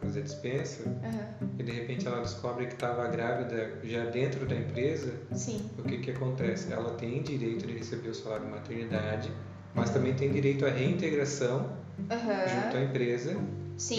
fazer 0.00 0.22
dispensa, 0.22 0.82
Uhum. 0.88 1.48
e 1.58 1.62
de 1.62 1.70
repente 1.72 2.06
ela 2.06 2.20
descobre 2.20 2.66
que 2.66 2.74
estava 2.74 3.06
grávida 3.08 3.78
já 3.84 4.04
dentro 4.06 4.44
da 4.46 4.54
empresa, 4.56 5.12
Sim. 5.32 5.70
o 5.78 5.82
que 5.82 5.98
que 5.98 6.10
acontece? 6.10 6.72
Ela 6.72 6.90
tem 6.94 7.22
direito 7.22 7.66
de 7.66 7.72
receber 7.74 8.08
o 8.10 8.14
salário 8.14 8.48
maternidade, 8.48 9.30
mas 9.74 9.90
também 9.90 10.14
tem 10.14 10.30
direito 10.30 10.66
à 10.66 10.70
reintegração 10.70 11.70
junto 11.98 12.76
Uhum. 12.76 12.82
à 12.82 12.84
empresa, 12.84 13.36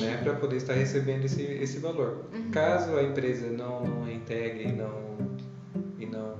né, 0.01 0.17
para 0.23 0.33
poder 0.35 0.57
estar 0.57 0.73
recebendo 0.73 1.25
esse, 1.25 1.41
esse 1.41 1.79
valor. 1.79 2.25
Uhum. 2.33 2.51
Caso 2.51 2.95
a 2.97 3.03
empresa 3.03 3.47
não, 3.47 3.83
não 3.85 4.03
reintegre 4.05 4.69
e 4.69 4.71
não, 4.71 5.15
e 5.99 6.05
não 6.05 6.35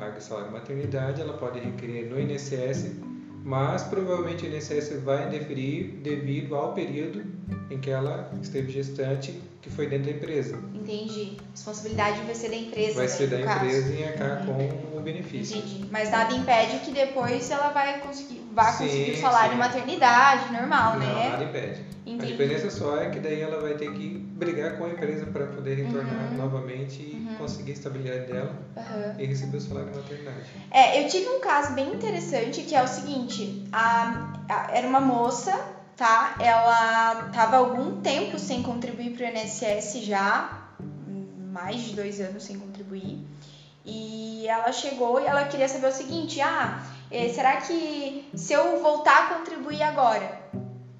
pague 0.00 0.18
o 0.18 0.22
salário 0.22 0.50
maternidade, 0.50 1.20
ela 1.20 1.34
pode 1.34 1.60
requerer 1.60 2.08
no 2.08 2.18
INSS, 2.18 2.92
mas 3.44 3.84
provavelmente 3.84 4.46
o 4.46 4.48
INSS 4.48 5.02
vai 5.04 5.28
indeferir 5.28 6.00
devido 6.02 6.56
ao 6.56 6.72
período 6.72 7.22
em 7.70 7.78
que 7.78 7.90
ela 7.90 8.32
esteve 8.40 8.72
gestante, 8.72 9.40
que 9.62 9.68
foi 9.70 9.86
dentro 9.86 10.06
da 10.10 10.16
empresa. 10.16 10.58
Entendi. 10.74 11.36
Responsabilidade 11.52 12.22
vai 12.22 12.34
ser 12.34 12.48
da 12.50 12.56
empresa. 12.56 12.94
Vai 12.96 13.06
daí, 13.06 13.16
ser 13.16 13.26
da 13.28 13.38
no 13.38 13.44
caso. 13.44 13.64
empresa 13.64 13.94
em 13.94 14.04
arcar 14.08 14.46
com 14.46 14.96
o 14.96 15.00
benefício. 15.02 15.58
Entendi. 15.58 15.84
Mas 15.90 16.10
nada 16.10 16.32
impede 16.32 16.78
que 16.78 16.90
depois 16.90 17.50
ela 17.50 17.68
vai 17.70 18.00
conseguir, 18.00 18.42
vá 18.52 18.72
Sim, 18.72 18.84
conseguir 18.86 19.10
o 19.12 19.20
salário 19.20 19.52
sim. 19.52 19.58
maternidade 19.58 20.52
normal, 20.52 20.92
Não, 20.94 21.00
né? 21.00 21.28
nada 21.30 21.44
impede. 21.44 21.84
A 22.06 22.10
Entendi. 22.10 22.32
diferença 22.32 22.70
só 22.70 22.96
é 22.96 23.10
que 23.10 23.20
daí 23.20 23.40
ela 23.40 23.60
vai 23.60 23.74
ter 23.74 23.92
que 23.92 24.08
brigar 24.18 24.76
com 24.78 24.84
a 24.84 24.88
empresa 24.88 25.26
para 25.26 25.46
poder 25.46 25.74
retornar 25.74 26.30
Uhum. 26.30 26.36
novamente 26.36 27.02
e 27.02 27.14
Uhum. 27.28 27.36
conseguir 27.36 27.70
a 27.72 27.74
estabilidade 27.74 28.26
dela 28.32 28.56
e 29.18 29.26
receber 29.26 29.58
o 29.58 29.60
salário 29.60 29.94
maternidade. 29.94 30.38
É, 30.70 31.02
eu 31.04 31.08
tive 31.08 31.28
um 31.28 31.40
caso 31.40 31.74
bem 31.74 31.92
interessante 31.92 32.62
que 32.62 32.74
é 32.74 32.82
o 32.82 32.88
seguinte: 32.88 33.62
a, 33.70 34.32
a- 34.48 34.66
era 34.72 34.88
uma 34.88 35.00
moça, 35.00 35.52
tá? 36.00 36.34
Ela 36.40 37.28
tava 37.30 37.58
algum 37.58 38.00
tempo 38.00 38.38
sem 38.38 38.62
contribuir 38.62 39.10
para 39.10 39.26
o 39.26 39.28
INSS 39.28 40.02
já, 40.02 40.48
mais 41.52 41.82
de 41.82 41.94
dois 41.94 42.18
anos 42.22 42.42
sem 42.42 42.58
contribuir. 42.58 43.18
E 43.84 44.46
ela 44.48 44.72
chegou 44.72 45.20
e 45.20 45.26
ela 45.26 45.44
queria 45.44 45.68
saber 45.68 45.88
o 45.88 45.92
seguinte: 45.92 46.40
ah, 46.40 46.80
eh, 47.10 47.28
será 47.28 47.58
que 47.58 48.26
se 48.34 48.54
eu 48.54 48.80
voltar 48.80 49.24
a 49.24 49.34
contribuir 49.34 49.82
agora, 49.82 50.38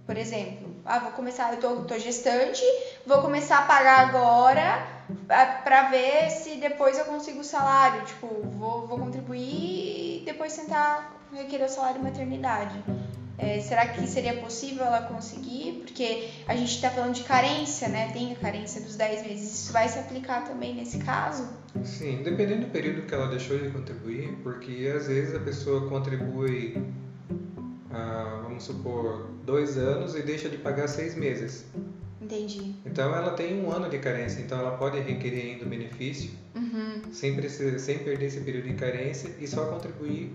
por 0.05 0.19
exemplo, 0.19 0.69
ah, 0.85 0.99
vou 0.99 1.13
começar, 1.13 1.51
eu 1.55 1.59
tô, 1.59 1.77
tô 1.81 1.99
gestante, 1.99 2.63
vou 3.07 3.23
começar 3.23 3.57
a 3.57 3.63
pagar 3.63 4.01
agora 4.01 4.87
ah, 5.31 5.47
pra 5.65 5.85
ver 5.85 6.29
se 6.31 6.57
depois 6.57 6.99
eu 6.99 7.07
consigo 7.07 7.41
o 7.41 7.45
salário. 7.45 8.05
Tipo, 8.05 8.27
vou, 8.51 8.87
vou 8.87 8.99
contribuir 8.99 10.19
e 10.19 10.23
depois 10.27 10.55
tentar 10.55 11.11
requerer 11.33 11.67
o 11.67 11.71
salário 11.71 12.03
maternidade. 12.03 12.85
É, 13.43 13.59
será 13.61 13.89
que 13.89 14.07
seria 14.07 14.37
possível 14.37 14.85
ela 14.85 15.03
conseguir? 15.03 15.81
Porque 15.85 16.29
a 16.47 16.55
gente 16.55 16.81
tá 16.81 16.91
falando 16.91 17.15
de 17.15 17.23
carência, 17.23 17.89
né? 17.89 18.11
Tem 18.13 18.33
a 18.33 18.37
carência 18.37 18.81
dos 18.83 18.97
10 18.97 19.27
meses. 19.27 19.55
Isso 19.63 19.73
vai 19.73 19.89
se 19.89 19.99
aplicar 19.99 20.45
também 20.45 20.75
nesse 20.75 20.99
caso? 20.99 21.49
Sim, 21.83 22.21
dependendo 22.23 22.67
do 22.67 22.71
período 22.71 23.03
que 23.07 23.15
ela 23.15 23.29
deixou 23.29 23.59
de 23.59 23.71
contribuir, 23.71 24.37
porque 24.43 24.93
às 24.95 25.07
vezes 25.07 25.35
a 25.35 25.41
pessoa 25.41 25.89
contribui, 25.89 26.83
ah, 27.91 28.41
vamos 28.43 28.65
supor, 28.65 29.31
dois 29.45 29.79
anos 29.79 30.15
e 30.15 30.23
deixa 30.23 30.49
de 30.49 30.59
pagar 30.59 30.89
seis 30.89 31.15
meses. 31.15 31.65
Entendi. 32.21 32.75
Então 32.85 33.15
ela 33.15 33.31
tem 33.33 33.65
um 33.65 33.71
ano 33.73 33.89
de 33.89 33.99
carência, 33.99 34.41
então 34.41 34.59
ela 34.59 34.77
pode 34.77 35.01
requerer 35.01 35.53
ainda 35.53 35.65
o 35.65 35.69
benefício 35.69 36.31
Uhum. 36.55 37.01
sem, 37.13 37.35
precisar, 37.35 37.79
sem 37.79 37.99
perder 37.99 38.27
esse 38.27 38.41
período 38.41 38.69
de 38.69 38.75
carência 38.75 39.31
e 39.41 39.47
só 39.47 39.65
contribuir 39.67 40.33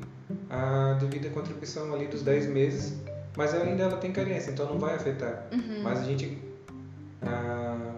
a 0.50 0.98
devida 1.00 1.30
contribuição 1.30 1.94
ali 1.94 2.08
dos 2.08 2.22
10 2.22 2.48
meses, 2.48 2.98
mas 3.36 3.54
ainda 3.54 3.84
ela 3.84 3.98
tem 3.98 4.12
carência, 4.12 4.52
então 4.52 4.66
não 4.68 4.80
vai 4.80 4.96
afetar. 4.96 5.48
Uhum. 5.52 5.82
Mas 5.84 6.00
a 6.00 6.04
gente 6.04 6.38
ah, 7.22 7.96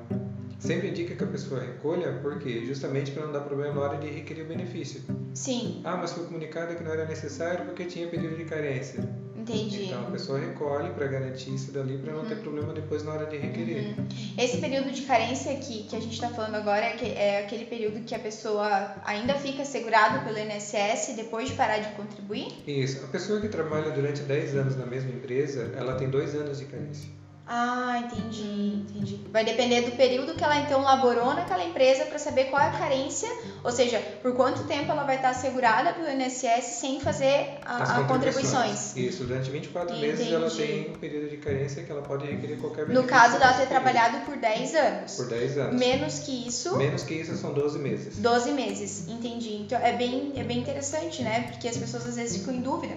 sempre 0.60 0.90
indica 0.90 1.16
que 1.16 1.24
a 1.24 1.28
pessoa 1.28 1.60
recolha, 1.62 2.20
porque 2.22 2.66
justamente 2.66 3.12
para 3.12 3.26
não 3.26 3.32
dar 3.32 3.42
problema 3.42 3.76
na 3.76 3.82
hora 3.82 3.98
de 3.98 4.08
requerer 4.08 4.46
o 4.46 4.48
benefício. 4.48 5.02
Sim, 5.34 5.82
Ah, 5.84 5.96
mas 5.98 6.14
foi 6.14 6.26
comunicado 6.26 6.76
que 6.76 6.84
não 6.84 6.92
era 6.92 7.06
necessário 7.06 7.66
porque 7.66 7.86
tinha 7.86 8.08
período 8.08 8.38
de 8.38 8.46
carência. 8.46 9.08
Entendi. 9.54 9.86
Então 9.86 10.08
a 10.08 10.12
pessoa 10.12 10.40
recolhe 10.40 10.90
para 10.92 11.08
garantir 11.08 11.54
isso 11.54 11.72
dali 11.72 11.98
para 11.98 12.14
não 12.14 12.26
ter 12.26 12.36
Uhum. 12.36 12.42
problema 12.42 12.74
depois 12.74 13.04
na 13.04 13.14
hora 13.14 13.26
de 13.26 13.38
requerer. 13.38 13.98
Uhum. 13.98 14.08
Esse 14.38 14.58
período 14.58 14.92
de 14.92 15.02
carência 15.04 15.52
aqui 15.52 15.84
que 15.90 15.96
a 15.96 16.00
gente 16.00 16.14
está 16.14 16.30
falando 16.30 16.56
agora 16.56 16.86
é, 16.86 16.92
que- 16.94 17.06
é 17.12 17.40
aquele 17.40 17.66
período 17.66 18.02
que 18.04 18.14
a 18.16 18.20
pessoa 18.20 18.96
ainda 19.06 19.34
fica 19.36 19.64
segurado 19.66 20.24
pelo 20.26 20.38
INSS 20.38 21.14
depois 21.16 21.50
de 21.50 21.56
parar 21.56 21.78
de 21.80 21.90
contribuir? 21.96 22.48
Isso. 22.68 23.04
A 23.04 23.08
pessoa 23.08 23.40
que 23.42 23.48
trabalha 23.48 23.92
durante 23.92 24.22
10 24.22 24.56
anos 24.56 24.76
na 24.76 24.86
mesma 24.86 25.12
empresa, 25.12 25.72
ela 25.76 25.96
tem 25.96 26.10
dois 26.10 26.36
anos 26.36 26.60
de 26.60 26.66
carência. 26.66 27.10
Ah, 27.50 28.02
entendi, 28.04 28.84
entendi. 28.90 29.22
Vai 29.32 29.46
depender 29.46 29.82
do 29.82 29.92
período 29.92 30.34
que 30.34 30.44
ela 30.44 30.60
então 30.60 30.82
laborou 30.82 31.34
naquela 31.34 31.64
empresa 31.64 32.04
para 32.06 32.20
saber 32.20 32.46
qual 32.46 32.62
é 32.62 32.68
a 32.68 32.72
carência, 32.72 33.30
ou 33.64 33.72
seja, 33.72 34.00
por 34.22 34.36
quanto 34.36 34.66
tempo 34.66 34.92
ela 34.92 35.04
vai 35.04 35.16
estar 35.16 35.34
segurada 35.34 35.94
pelo 35.94 36.10
INSS 36.10 36.66
sem 36.80 37.00
fazer 37.00 37.58
a, 37.64 37.84
As 37.84 37.90
a 37.92 38.04
contribuições. 38.04 38.96
Isso, 38.98 39.24
durante 39.24 39.50
24 39.50 39.96
meses 39.96 40.30
ela 40.30 40.48
Entendi. 40.48 40.68
tem 40.68 40.92
um 40.92 40.96
período 40.96 41.30
de 41.30 41.38
carência 41.38 41.84
que 41.84 41.92
ela 41.92 42.02
pode 42.02 42.26
requerer 42.26 42.58
qualquer 42.60 42.82
No 42.82 43.02
benefício 43.02 43.10
caso 43.10 43.40
dela 43.40 43.54
ter 43.54 43.68
trabalhado 43.68 44.26
por 44.26 44.36
10 44.36 44.76
anos. 44.76 45.16
Por 45.16 45.28
10 45.28 45.58
anos. 45.58 45.80
Menos 45.80 46.20
que 46.20 46.48
isso, 46.48 46.78
Menos 46.78 47.04
que 47.04 47.14
isso 47.14 47.38
são 47.38 47.54
12 47.54 47.80
meses. 47.80 48.18
12 48.18 48.52
meses, 48.52 49.08
entendi. 49.08 49.56
Então 49.56 49.80
é 49.80 49.94
bem, 49.94 50.34
é 50.36 50.44
bem 50.44 50.60
interessante, 50.60 51.22
né? 51.24 51.48
Porque 51.50 51.70
as 51.70 51.78
pessoas 51.78 52.08
às 52.08 52.18
vezes 52.18 52.38
ficam 52.40 52.54
em 52.54 52.62
dúvida. 52.62 52.96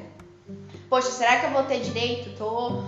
Poxa, 0.88 1.10
será 1.12 1.38
que 1.38 1.46
eu 1.46 1.50
vou 1.50 1.62
ter 1.62 1.78
direito? 1.80 2.36
Tô 2.36 2.82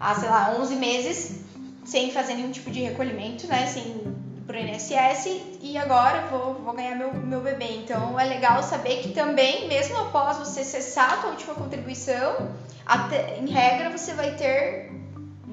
há, 0.00 0.14
sei 0.14 0.28
lá, 0.28 0.56
11 0.58 0.76
meses 0.76 1.40
sem 1.84 2.10
fazer 2.10 2.34
nenhum 2.34 2.50
tipo 2.50 2.70
de 2.70 2.80
recolhimento, 2.80 3.46
né? 3.46 3.66
Sem 3.66 4.02
pro 4.46 4.58
INSS 4.58 5.42
e 5.60 5.76
agora 5.76 6.26
vou, 6.28 6.54
vou 6.54 6.72
ganhar 6.72 6.96
meu, 6.96 7.12
meu 7.12 7.40
bebê. 7.40 7.76
Então 7.84 8.18
é 8.18 8.24
legal 8.24 8.62
saber 8.62 9.02
que 9.02 9.10
também, 9.10 9.68
mesmo 9.68 9.96
após 9.98 10.38
você 10.38 10.64
cessar 10.64 11.12
a 11.12 11.16
tua 11.18 11.30
última 11.30 11.54
contribuição, 11.54 12.50
até, 12.86 13.38
em 13.38 13.46
regra 13.50 13.90
você 13.90 14.14
vai 14.14 14.34
ter 14.36 14.90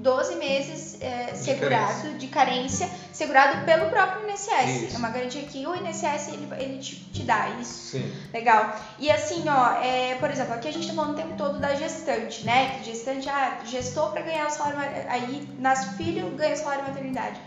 12 0.05 0.35
meses 0.35 1.01
é, 1.01 1.33
segurado 1.33 2.13
de 2.19 2.27
carência, 2.27 2.87
segurado 3.11 3.65
pelo 3.65 3.89
próprio 3.89 4.29
INSS. 4.29 4.83
Isso. 4.83 4.95
É 4.95 4.99
uma 4.99 5.09
garantia 5.09 5.41
que 5.41 5.65
o 5.65 5.73
INSS 5.73 6.27
ele, 6.27 6.47
ele 6.59 6.77
te, 6.77 6.95
te 6.95 7.23
dá 7.23 7.49
isso. 7.59 7.97
Sim. 7.97 8.13
Legal. 8.31 8.75
E 8.99 9.09
assim, 9.09 9.49
ó, 9.49 9.81
é, 9.81 10.13
por 10.19 10.29
exemplo, 10.29 10.53
aqui 10.53 10.67
a 10.67 10.71
gente 10.71 10.87
tá 10.87 10.93
falando 10.93 11.13
o 11.13 11.15
tempo 11.15 11.35
todo 11.35 11.57
da 11.57 11.73
gestante, 11.73 12.45
né? 12.45 12.77
Que 12.77 12.85
gestante, 12.85 13.27
ah, 13.27 13.61
gestou 13.65 14.11
pra 14.11 14.21
ganhar 14.21 14.45
o 14.45 14.51
salário, 14.51 14.79
aí 15.09 15.49
nasce 15.57 15.95
filho, 15.95 16.29
ganha 16.35 16.53
o 16.53 16.57
salário 16.57 16.83
maternidade. 16.83 17.41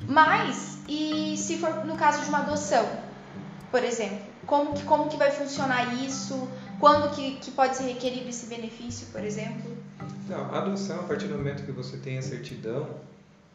Mas, 0.00 0.78
e 0.88 1.36
se 1.36 1.58
for 1.58 1.84
no 1.84 1.94
caso 1.94 2.22
de 2.22 2.28
uma 2.30 2.38
adoção, 2.38 2.88
por 3.70 3.84
exemplo, 3.84 4.20
como 4.46 4.72
que, 4.72 4.82
como 4.84 5.10
que 5.10 5.18
vai 5.18 5.30
funcionar 5.30 5.92
isso? 6.02 6.48
Quando 6.80 7.14
que, 7.14 7.32
que 7.32 7.50
pode 7.50 7.76
ser 7.76 7.82
requerido 7.82 8.30
esse 8.30 8.46
benefício, 8.46 9.08
por 9.08 9.22
exemplo? 9.22 9.76
Então, 10.28 10.44
a 10.50 10.58
adoção, 10.58 11.00
a 11.00 11.04
partir 11.04 11.26
do 11.28 11.38
momento 11.38 11.64
que 11.64 11.72
você 11.72 11.96
tem 11.96 12.18
a 12.18 12.22
certidão 12.22 12.86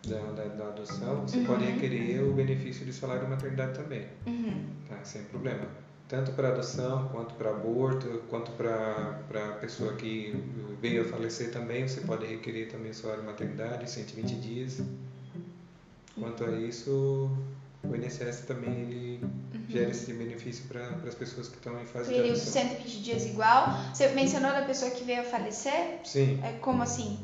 da, 0.08 0.18
da, 0.32 0.46
da 0.48 0.68
adoção, 0.70 1.22
você 1.22 1.38
Uhum. 1.38 1.46
pode 1.46 1.66
requerer 1.66 2.24
o 2.24 2.34
benefício 2.34 2.84
de 2.84 2.92
salário 2.92 3.30
maternidade 3.30 3.78
também, 3.78 4.08
Uhum. 4.26 4.66
tá? 4.90 4.98
Sem 5.04 5.22
problema. 5.26 5.68
Tanto 6.08 6.32
para 6.32 6.50
adoção, 6.50 7.08
quanto 7.10 7.36
para 7.36 7.52
aborto, 7.52 8.24
quanto 8.28 8.52
para 8.54 9.16
a 9.50 9.54
pessoa 9.60 9.94
que 9.94 10.34
veio 10.82 11.04
a 11.04 11.06
falecer 11.06 11.52
também, 11.52 11.88
você 11.88 12.02
pode 12.02 12.26
requerer 12.26 12.68
também 12.70 12.90
o 12.90 12.94
salário 12.96 13.24
maternidade, 13.24 13.88
120 13.90 14.36
dias. 14.36 14.82
Quanto 16.20 16.44
a 16.44 16.52
isso, 16.52 17.30
o 17.84 17.96
INSS 17.96 18.42
também 18.48 18.72
ele 18.72 19.22
gera 19.70 19.90
esse 19.90 20.14
benefício 20.14 20.66
para 20.66 20.88
as 21.08 21.16
pessoas 21.16 21.48
que 21.48 21.56
estão 21.58 21.82
em 21.82 21.86
fase 21.86 22.10
de 22.10 22.16
Período 22.16 22.36
de 22.36 22.42
adoção. 22.42 22.62
120 22.64 23.02
dias 23.02 23.26
igual. 23.26 23.68
Você 23.94 24.08
mencionou 24.10 24.52
da 24.52 24.62
pessoa 24.64 24.92
que 24.92 25.04
veio 25.04 25.22
a 25.22 25.26
falecer? 25.26 26.00
Sim. 26.04 26.40
É 26.44 26.54
como 26.54 26.84
assim? 26.84 27.20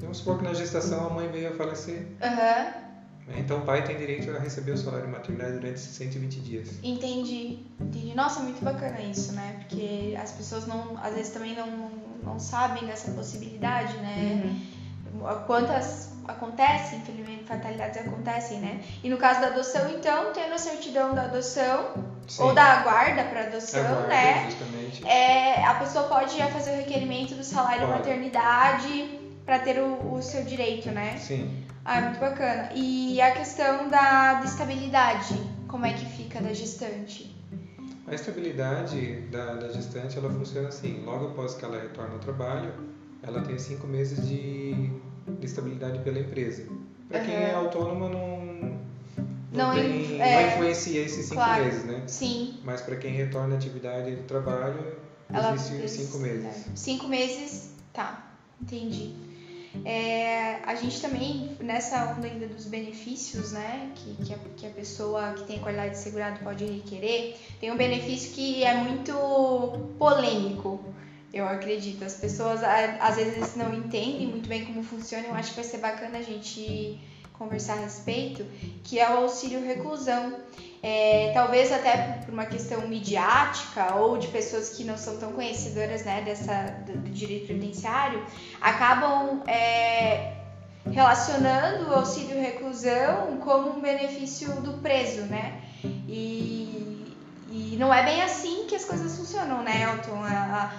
Vamos 0.00 0.18
supor 0.18 0.38
que 0.38 0.44
na 0.44 0.54
gestação 0.54 1.06
a 1.06 1.10
mãe 1.10 1.28
veio 1.28 1.50
a 1.50 1.52
falecer. 1.52 2.06
Aham. 2.22 2.34
né? 2.36 3.36
Então 3.38 3.58
o 3.58 3.62
pai 3.62 3.84
tem 3.84 3.96
direito 3.96 4.30
a 4.30 4.38
receber 4.38 4.72
o 4.72 4.78
salário 4.78 5.08
maternidade 5.08 5.52
durante 5.52 5.74
esses 5.74 5.94
120 5.94 6.40
dias. 6.40 6.68
Entendi, 6.82 7.60
entendi. 7.78 8.14
Nossa, 8.14 8.40
muito 8.40 8.64
bacana 8.64 9.00
isso, 9.02 9.32
né? 9.32 9.56
Porque 9.60 10.16
as 10.20 10.32
pessoas 10.32 10.66
não, 10.66 10.98
às 11.02 11.14
vezes 11.14 11.32
também 11.32 11.54
não, 11.54 11.90
não 12.24 12.38
sabem 12.40 12.86
dessa 12.86 13.12
possibilidade, 13.12 13.96
né? 13.98 14.42
Uhum. 15.14 15.44
Quantas 15.46 16.09
acontecem, 16.30 16.98
infelizmente, 16.98 17.44
fatalidades 17.44 17.96
acontecem, 17.96 18.60
né? 18.60 18.78
E 19.02 19.08
no 19.08 19.18
caso 19.18 19.40
da 19.40 19.48
adoção, 19.48 19.88
então, 19.88 20.32
tendo 20.32 20.54
a 20.54 20.58
certidão 20.58 21.14
da 21.14 21.24
adoção 21.24 21.90
Sim. 22.26 22.42
ou 22.42 22.54
da 22.54 22.76
guarda 22.82 23.24
para 23.24 23.42
adoção, 23.42 23.80
Aguarda, 23.80 24.08
né? 24.08 24.44
Justamente. 24.44 25.06
É, 25.06 25.64
a 25.64 25.74
pessoa 25.74 26.04
pode 26.04 26.36
já 26.36 26.48
fazer 26.48 26.70
o 26.70 26.76
requerimento 26.76 27.34
do 27.34 27.44
salário 27.44 27.86
Pode. 27.86 27.98
maternidade 27.98 29.10
para 29.44 29.58
ter 29.58 29.80
o, 29.80 30.14
o 30.14 30.22
seu 30.22 30.42
direito, 30.44 30.90
né? 30.90 31.16
Sim. 31.16 31.48
Ah, 31.84 31.98
é 31.98 32.00
muito 32.02 32.20
bacana. 32.20 32.68
E 32.72 33.20
a 33.20 33.32
questão 33.32 33.88
da, 33.88 34.34
da 34.34 34.44
estabilidade, 34.44 35.50
como 35.66 35.86
é 35.86 35.92
que 35.92 36.06
fica 36.06 36.40
da 36.40 36.52
gestante? 36.52 37.28
A 38.06 38.14
estabilidade 38.14 39.20
da, 39.30 39.54
da 39.54 39.68
gestante 39.68 40.18
ela 40.18 40.30
funciona 40.30 40.68
assim: 40.68 41.02
logo 41.04 41.26
após 41.26 41.54
que 41.54 41.64
ela 41.64 41.80
retorna 41.80 42.14
ao 42.14 42.20
trabalho, 42.20 42.74
ela 43.22 43.40
tem 43.40 43.58
cinco 43.58 43.86
meses 43.86 44.26
de 44.28 44.92
estabilidade 45.42 45.98
pela 46.00 46.18
empresa. 46.18 46.64
Para 47.08 47.20
quem 47.20 47.34
é 47.34 47.52
Aham. 47.52 47.64
autônoma, 47.64 48.08
não, 48.08 48.40
não, 49.52 49.68
Não 49.68 49.74
tem, 49.74 50.20
é, 50.20 50.34
não 50.34 50.48
influencia 50.48 51.00
esses 51.02 51.24
cinco 51.26 51.34
claro. 51.34 51.64
meses, 51.64 51.84
né? 51.84 52.02
Sim, 52.06 52.54
Mas 52.62 52.80
para 52.80 52.96
quem 52.96 53.12
retorna 53.12 53.54
à 53.54 53.58
atividade 53.58 54.14
do 54.14 54.22
trabalho, 54.22 54.96
ela 55.32 55.54
existe 55.54 55.88
cinco 55.88 56.18
meses. 56.18 56.66
Cinco 56.74 57.08
meses, 57.08 57.70
tá, 57.92 58.30
entendi. 58.60 59.12
É, 59.84 60.56
a 60.64 60.74
gente 60.74 61.00
também, 61.00 61.56
nessa 61.60 62.12
onda 62.12 62.26
ainda 62.26 62.46
dos 62.46 62.66
benefícios, 62.66 63.52
né, 63.52 63.92
que, 63.94 64.16
que, 64.24 64.34
a, 64.34 64.38
que 64.56 64.66
a 64.66 64.70
pessoa 64.70 65.32
que 65.32 65.44
tem 65.44 65.60
qualidade 65.60 65.92
de 65.92 65.98
segurado 65.98 66.40
pode 66.40 66.64
requerer, 66.64 67.36
tem 67.60 67.70
um 67.70 67.76
benefício 67.76 68.32
que 68.32 68.64
é 68.64 68.74
muito 68.74 69.14
polêmico, 69.98 70.80
eu 71.32 71.46
acredito. 71.46 72.04
As 72.04 72.14
pessoas 72.14 72.60
às 72.62 73.16
vezes 73.16 73.54
não 73.56 73.72
entendem 73.74 74.26
muito 74.26 74.48
bem 74.48 74.64
como 74.64 74.82
funciona, 74.82 75.26
eu 75.26 75.34
acho 75.34 75.50
que 75.50 75.56
vai 75.56 75.64
ser 75.64 75.78
bacana 75.78 76.18
a 76.18 76.22
gente 76.22 76.98
conversar 77.32 77.72
a 77.72 77.80
respeito, 77.80 78.44
que 78.84 79.00
é 79.00 79.08
o 79.10 79.18
auxílio 79.18 79.64
reclusão. 79.64 80.34
É, 80.82 81.30
talvez 81.34 81.70
até 81.72 82.22
por 82.24 82.32
uma 82.32 82.46
questão 82.46 82.86
midiática 82.88 83.96
ou 83.96 84.16
de 84.16 84.28
pessoas 84.28 84.70
que 84.70 84.84
não 84.84 84.96
são 84.96 85.18
tão 85.18 85.32
conhecedoras 85.32 86.04
né, 86.04 86.22
dessa, 86.22 86.62
do, 86.86 86.92
do 86.98 87.10
direito 87.10 87.46
previdenciário, 87.46 88.24
acabam 88.60 89.42
é, 89.46 90.34
relacionando 90.90 91.90
o 91.90 91.94
auxílio 91.94 92.40
reclusão 92.40 93.38
como 93.44 93.76
um 93.76 93.80
benefício 93.80 94.52
do 94.62 94.74
preso, 94.80 95.22
né? 95.22 95.60
E, 96.08 96.79
e 97.50 97.76
não 97.76 97.92
é 97.92 98.04
bem 98.04 98.22
assim 98.22 98.64
que 98.68 98.74
as 98.74 98.84
coisas 98.84 99.16
funcionam, 99.16 99.62
né, 99.62 99.82
Elton? 99.82 100.22
A- 100.22 100.28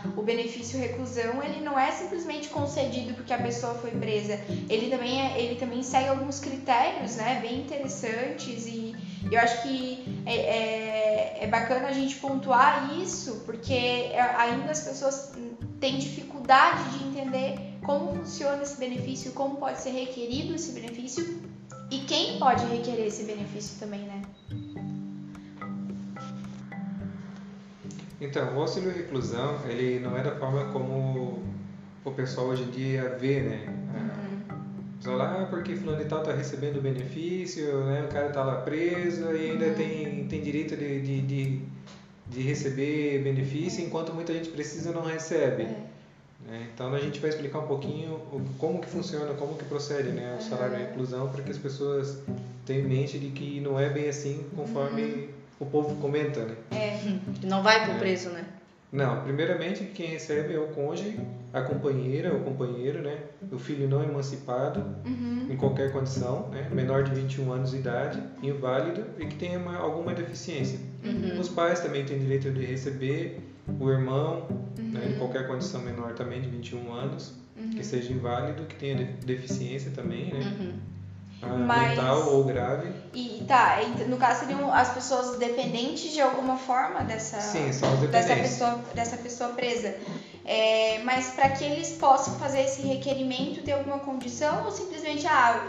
a- 0.06 0.10
o 0.16 0.22
benefício 0.22 0.80
reclusão, 0.80 1.44
ele 1.44 1.60
não 1.62 1.78
é 1.78 1.92
simplesmente 1.92 2.48
concedido 2.50 3.14
porque 3.14 3.34
a 3.34 3.38
pessoa 3.38 3.74
foi 3.76 3.92
presa. 3.92 4.40
Ele 4.70 4.90
também, 4.90 5.22
é- 5.22 5.42
ele 5.42 5.56
também 5.56 5.84
segue 5.84 6.08
alguns 6.10 6.40
critérios, 6.40 7.16
né, 7.18 7.40
bem 7.42 7.60
interessantes 7.62 8.66
e 8.68 8.96
eu 9.30 9.40
acho 9.40 9.62
que 9.64 10.24
é, 10.26 10.36
é, 10.36 11.44
é 11.44 11.48
bacana 11.48 11.88
a 11.90 11.94
gente 11.94 12.16
pontuar 12.16 12.92
isso, 13.00 13.42
porque 13.46 13.74
é- 13.74 14.34
ainda 14.38 14.72
as 14.72 14.82
pessoas 14.82 15.32
têm 15.80 15.98
dificuldade 15.98 16.98
de 16.98 17.06
entender 17.06 17.56
como 17.84 18.14
funciona 18.16 18.62
esse 18.64 18.78
benefício, 18.78 19.32
como 19.34 19.58
pode 19.58 19.82
ser 19.82 19.92
requerido 19.92 20.54
esse 20.56 20.72
benefício 20.72 21.42
e 21.90 22.00
quem 22.00 22.40
pode 22.40 22.66
requerer 22.66 23.08
esse 23.08 23.24
benefício 23.24 23.78
também, 23.80 24.02
né? 24.02 24.22
Então, 28.22 28.56
o 28.56 28.62
auxílio 28.62 28.92
reclusão, 28.92 29.60
ele 29.68 30.00
não 30.00 30.16
é 30.16 30.22
da 30.22 30.36
forma 30.36 30.66
como 30.66 31.44
o 32.06 32.12
pessoal 32.12 32.48
hoje 32.48 32.64
em 32.64 32.70
dia 32.70 33.18
vê, 33.20 33.42
né? 33.42 33.82
Só 35.00 35.16
lá, 35.16 35.42
ah, 35.42 35.46
porque 35.48 35.76
fulano 35.76 36.00
e 36.00 36.06
tal 36.06 36.22
tá 36.22 36.32
recebendo 36.32 36.80
benefício, 36.80 37.84
né? 37.86 38.04
O 38.04 38.14
cara 38.14 38.30
tá 38.30 38.44
lá 38.44 38.58
preso 38.58 39.26
e 39.34 39.50
ainda 39.50 39.72
tem, 39.72 40.28
tem 40.28 40.42
direito 40.42 40.78
de, 40.78 41.02
de, 41.02 41.22
de, 41.22 41.62
de 42.30 42.42
receber 42.42 43.24
benefício, 43.24 43.84
enquanto 43.84 44.14
muita 44.14 44.32
gente 44.32 44.50
precisa 44.50 44.92
não 44.92 45.02
recebe. 45.02 45.64
É. 45.64 45.76
né? 46.46 46.68
Então 46.72 46.94
a 46.94 47.00
gente 47.00 47.20
vai 47.20 47.32
explicar 47.32 47.60
um 47.60 47.68
pouquinho 47.68 48.22
como 48.60 48.80
que 48.80 48.88
funciona, 48.88 49.34
como 49.34 49.56
que 49.56 49.66
procede 49.66 50.10
né, 50.10 50.38
o 50.40 50.44
salário 50.44 50.76
de 50.78 50.84
reclusão 50.84 51.28
para 51.30 51.42
que 51.42 51.50
as 51.50 51.58
pessoas 51.58 52.20
tenham 52.68 52.86
em 52.86 52.88
mente 52.88 53.18
de 53.18 53.32
que 53.32 53.60
não 53.60 53.80
é 53.80 53.90
bem 53.90 54.08
assim 54.08 54.46
conforme 54.56 55.30
o 55.62 55.66
povo 55.68 55.96
comenta, 55.98 56.44
né? 56.44 56.56
Não 57.44 57.62
vai 57.62 57.84
pro 57.86 57.94
É. 57.94 57.98
preso, 58.00 58.30
né? 58.30 58.44
Não, 58.92 59.22
primeiramente 59.24 59.86
quem 59.86 60.08
recebe 60.08 60.54
é 60.54 60.60
o 60.60 60.68
cônjuge, 60.68 61.18
a 61.54 61.62
companheira, 61.62 62.34
o 62.36 62.42
companheiro, 62.42 63.02
né? 63.02 63.20
O 63.52 63.58
filho 63.58 63.88
não 63.88 64.04
emancipado, 64.04 64.84
Uhum. 65.06 65.48
em 65.50 65.56
qualquer 65.56 65.94
condição, 65.94 66.50
né? 66.50 66.68
Menor 66.74 67.04
de 67.04 67.14
21 67.14 67.54
anos 67.54 67.72
de 67.72 67.78
idade, 67.78 68.22
inválido 68.44 69.06
e 69.18 69.26
que 69.28 69.36
tenha 69.36 69.58
uma- 69.60 69.78
alguma 69.78 70.14
deficiência. 70.14 70.80
Uhum. 71.06 71.40
Os 71.40 71.48
pais 71.48 71.80
também 71.80 72.04
têm 72.04 72.20
direito 72.20 72.50
de 72.52 72.66
receber, 72.66 73.40
o 73.80 73.90
irmão, 73.90 74.48
Uhum. 74.78 74.90
né? 74.92 75.12
em 75.16 75.18
qualquer 75.20 75.48
condição 75.48 75.82
menor 75.82 76.14
também 76.14 76.42
de 76.42 76.50
21 76.50 76.92
anos, 76.92 77.34
que 77.76 77.84
seja 77.86 78.12
inválido, 78.12 78.64
que 78.64 78.76
tenha 78.76 78.96
de- 78.96 79.26
deficiência 79.26 79.92
também, 79.92 80.34
né? 80.34 80.74
Ah, 81.44 81.48
Mas- 81.56 81.90
Mental 81.98 82.26
ou 82.28 82.44
grave. 82.44 82.92
E 83.14 83.44
tá, 83.48 83.78
no 84.08 84.18
caso 84.18 84.40
seriam 84.40 84.72
as 84.72 84.90
pessoas 84.90 85.32
dependentes 85.32 86.12
de 86.14 86.22
alguma 86.22 86.56
forma 86.56 87.04
dessa, 87.04 87.40
Sim, 87.40 87.72
são 87.72 87.94
os 87.94 88.10
dessa, 88.10 88.36
pessoa, 88.36 88.84
dessa 88.94 89.18
pessoa 89.18 89.50
presa. 89.50 89.96
É, 90.46 91.00
mas 91.04 91.30
para 91.30 91.50
que 91.50 91.64
eles 91.64 91.92
possam 91.92 92.34
fazer 92.36 92.62
esse 92.62 92.82
requerimento, 92.82 93.62
tem 93.62 93.74
alguma 93.74 94.00
condição 94.00 94.64
ou 94.66 94.72
simplesmente, 94.72 95.28
ah, 95.28 95.62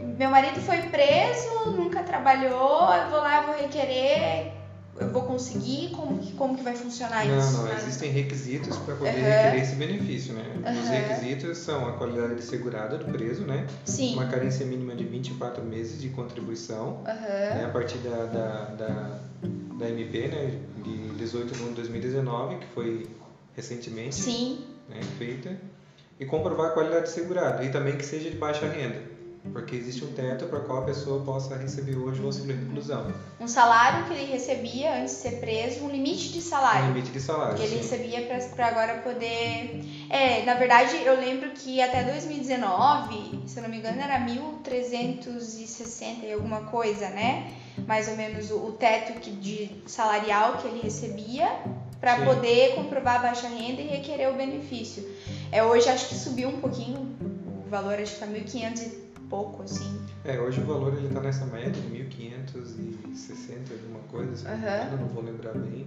meu 0.00 0.30
marido 0.30 0.60
foi 0.60 0.80
preso, 0.82 1.70
nunca 1.70 2.02
trabalhou, 2.02 2.92
eu 2.94 3.06
vou 3.08 3.18
lá, 3.20 3.36
eu 3.36 3.42
vou 3.42 3.54
requerer, 3.54 4.46
eu 5.00 5.08
vou 5.08 5.22
conseguir? 5.22 5.90
Como 5.90 6.18
que, 6.18 6.32
como 6.32 6.56
que 6.56 6.62
vai 6.62 6.74
funcionar 6.74 7.26
Não, 7.26 7.38
isso? 7.38 7.58
não, 7.58 7.72
existem 7.76 8.10
requisitos 8.10 8.76
para 8.78 8.94
poder 8.94 9.10
Aham. 9.10 9.30
requerer 9.30 9.62
esse 9.62 9.74
benefício, 9.74 10.34
né? 10.34 10.44
Os 10.58 10.88
Aham. 10.88 10.90
requisitos 10.90 11.58
são 11.58 11.88
a 11.88 11.92
qualidade 11.92 12.42
segurada 12.42 12.98
do 12.98 13.06
preso, 13.06 13.42
né? 13.42 13.66
Sim. 13.84 14.14
Uma 14.14 14.26
carência 14.26 14.64
mínima 14.64 14.94
de 14.94 15.04
24 15.04 15.64
meses 15.64 16.00
de 16.00 16.08
contribuição, 16.10 17.02
Aham. 17.06 17.54
né? 17.54 17.64
a 17.64 17.68
partir 17.68 17.98
da, 17.98 18.24
da, 18.26 18.64
da, 18.76 19.18
da 19.78 19.88
MP, 19.88 20.28
né? 20.28 20.58
De 20.84 21.08
18 21.14 21.52
de 21.52 21.58
junho 21.58 21.70
de 21.70 21.76
2019, 21.76 22.56
que 22.56 22.66
foi 22.68 23.06
recentemente 23.54 24.16
Sim. 24.16 24.64
né, 24.88 25.00
feita, 25.18 25.56
e 26.18 26.26
comprovar 26.26 26.66
a 26.66 26.70
qualidade 26.70 27.08
segurada, 27.10 27.64
e 27.64 27.70
também 27.70 27.96
que 27.96 28.04
seja 28.04 28.30
de 28.30 28.36
baixa 28.36 28.66
renda, 28.66 29.00
porque 29.52 29.76
existe 29.76 30.04
um 30.04 30.12
teto 30.12 30.46
para 30.46 30.60
qual 30.60 30.82
a 30.82 30.86
pessoa 30.86 31.22
possa 31.22 31.56
receber 31.56 31.96
hoje 31.96 32.20
o 32.20 32.26
auxílio 32.26 32.56
reclusão, 32.56 33.12
Um 33.38 33.46
salário 33.46 34.06
que 34.06 34.14
ele 34.14 34.32
recebia 34.32 35.00
antes 35.00 35.14
de 35.14 35.20
ser 35.20 35.40
preso, 35.40 35.84
um 35.84 35.90
limite 35.90 36.32
de 36.32 36.38
um 36.38 36.42
salário. 36.42 36.86
limite 36.88 37.10
de 37.10 37.20
salário. 37.20 37.56
Que 37.56 37.62
ele 37.62 37.82
sim. 37.82 37.96
recebia 37.96 38.26
pra 38.54 38.68
agora 38.68 38.98
poder. 38.98 39.84
É, 40.08 40.44
na 40.44 40.54
verdade, 40.54 40.96
eu 41.04 41.20
lembro 41.20 41.50
que 41.50 41.80
até 41.82 42.04
2019, 42.04 43.42
se 43.46 43.58
eu 43.58 43.62
não 43.62 43.70
me 43.70 43.78
engano, 43.78 44.00
era 44.00 44.18
1.360 44.26 46.24
e 46.24 46.32
alguma 46.32 46.62
coisa, 46.62 47.10
né? 47.10 47.52
Mais 47.86 48.08
ou 48.08 48.16
menos 48.16 48.50
o, 48.50 48.56
o 48.56 48.72
teto 48.72 49.20
que, 49.20 49.30
de 49.30 49.70
salarial 49.86 50.58
que 50.58 50.68
ele 50.68 50.80
recebia 50.80 51.48
para 52.00 52.24
poder 52.24 52.74
comprovar 52.74 53.16
a 53.16 53.18
baixa 53.18 53.48
renda 53.48 53.80
e 53.80 53.86
requerer 53.86 54.30
o 54.30 54.34
benefício. 54.34 55.06
É, 55.52 55.62
hoje 55.62 55.88
acho 55.88 56.08
que 56.08 56.14
subiu 56.14 56.48
um 56.48 56.60
pouquinho 56.60 57.14
o 57.64 57.68
valor, 57.68 57.94
acho 57.94 58.14
que 58.14 58.20
tá 58.20 58.26
1.500 58.26 58.82
e 58.82 59.03
pouco, 59.28 59.62
assim. 59.62 59.98
É, 60.24 60.38
hoje 60.40 60.60
o 60.60 60.64
valor 60.64 60.94
ele 60.96 61.08
tá 61.12 61.20
nessa 61.20 61.44
média 61.46 61.70
de 61.70 61.80
1.560, 61.80 63.72
alguma 63.72 64.00
coisa, 64.10 64.32
assim, 64.32 64.92
eu 64.92 64.98
não 64.98 65.08
vou 65.08 65.22
lembrar 65.22 65.52
bem 65.52 65.86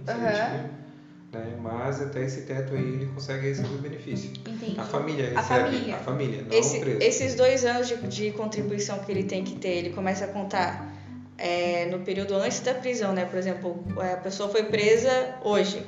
né? 1.30 1.58
Mas 1.60 2.00
até 2.00 2.24
esse 2.24 2.42
teto 2.42 2.72
aí 2.74 2.80
ele 2.82 3.06
consegue 3.06 3.48
receber 3.48 3.74
o 3.74 3.78
benefício. 3.78 4.30
Entendi. 4.46 4.78
A 4.80 4.84
família 4.84 5.24
recebe, 5.28 5.38
A 5.38 5.42
família. 5.42 5.94
a 5.96 5.98
família, 5.98 6.42
não 6.42 6.56
Esse- 6.58 6.78
o 6.78 6.80
preso. 6.80 6.98
esses 7.02 7.34
dois 7.34 7.64
anos 7.66 7.86
de, 7.88 7.96
de 8.08 8.30
contribuição 8.32 8.98
que 9.00 9.12
ele 9.12 9.24
tem 9.24 9.44
que 9.44 9.56
ter, 9.56 9.68
ele 9.76 9.90
começa 9.90 10.24
a 10.24 10.28
contar 10.28 10.90
é, 11.36 11.86
no 11.90 11.98
período 12.00 12.34
antes 12.34 12.60
da 12.60 12.72
prisão, 12.74 13.12
né? 13.12 13.24
Por 13.26 13.38
exemplo, 13.38 13.84
a 14.00 14.16
pessoa 14.16 14.48
foi 14.48 14.64
presa 14.64 15.34
hoje. 15.44 15.84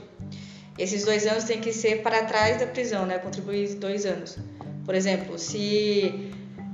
Esses 0.78 1.04
dois 1.04 1.26
anos 1.26 1.44
tem 1.44 1.58
que 1.60 1.72
ser 1.72 2.02
para 2.02 2.22
trás 2.24 2.58
da 2.60 2.66
prisão, 2.66 3.06
né? 3.06 3.18
Contribuir 3.18 3.74
dois 3.76 4.04
anos. 4.06 4.38
Por 4.84 4.94
exemplo, 4.94 5.38
se 5.38 6.29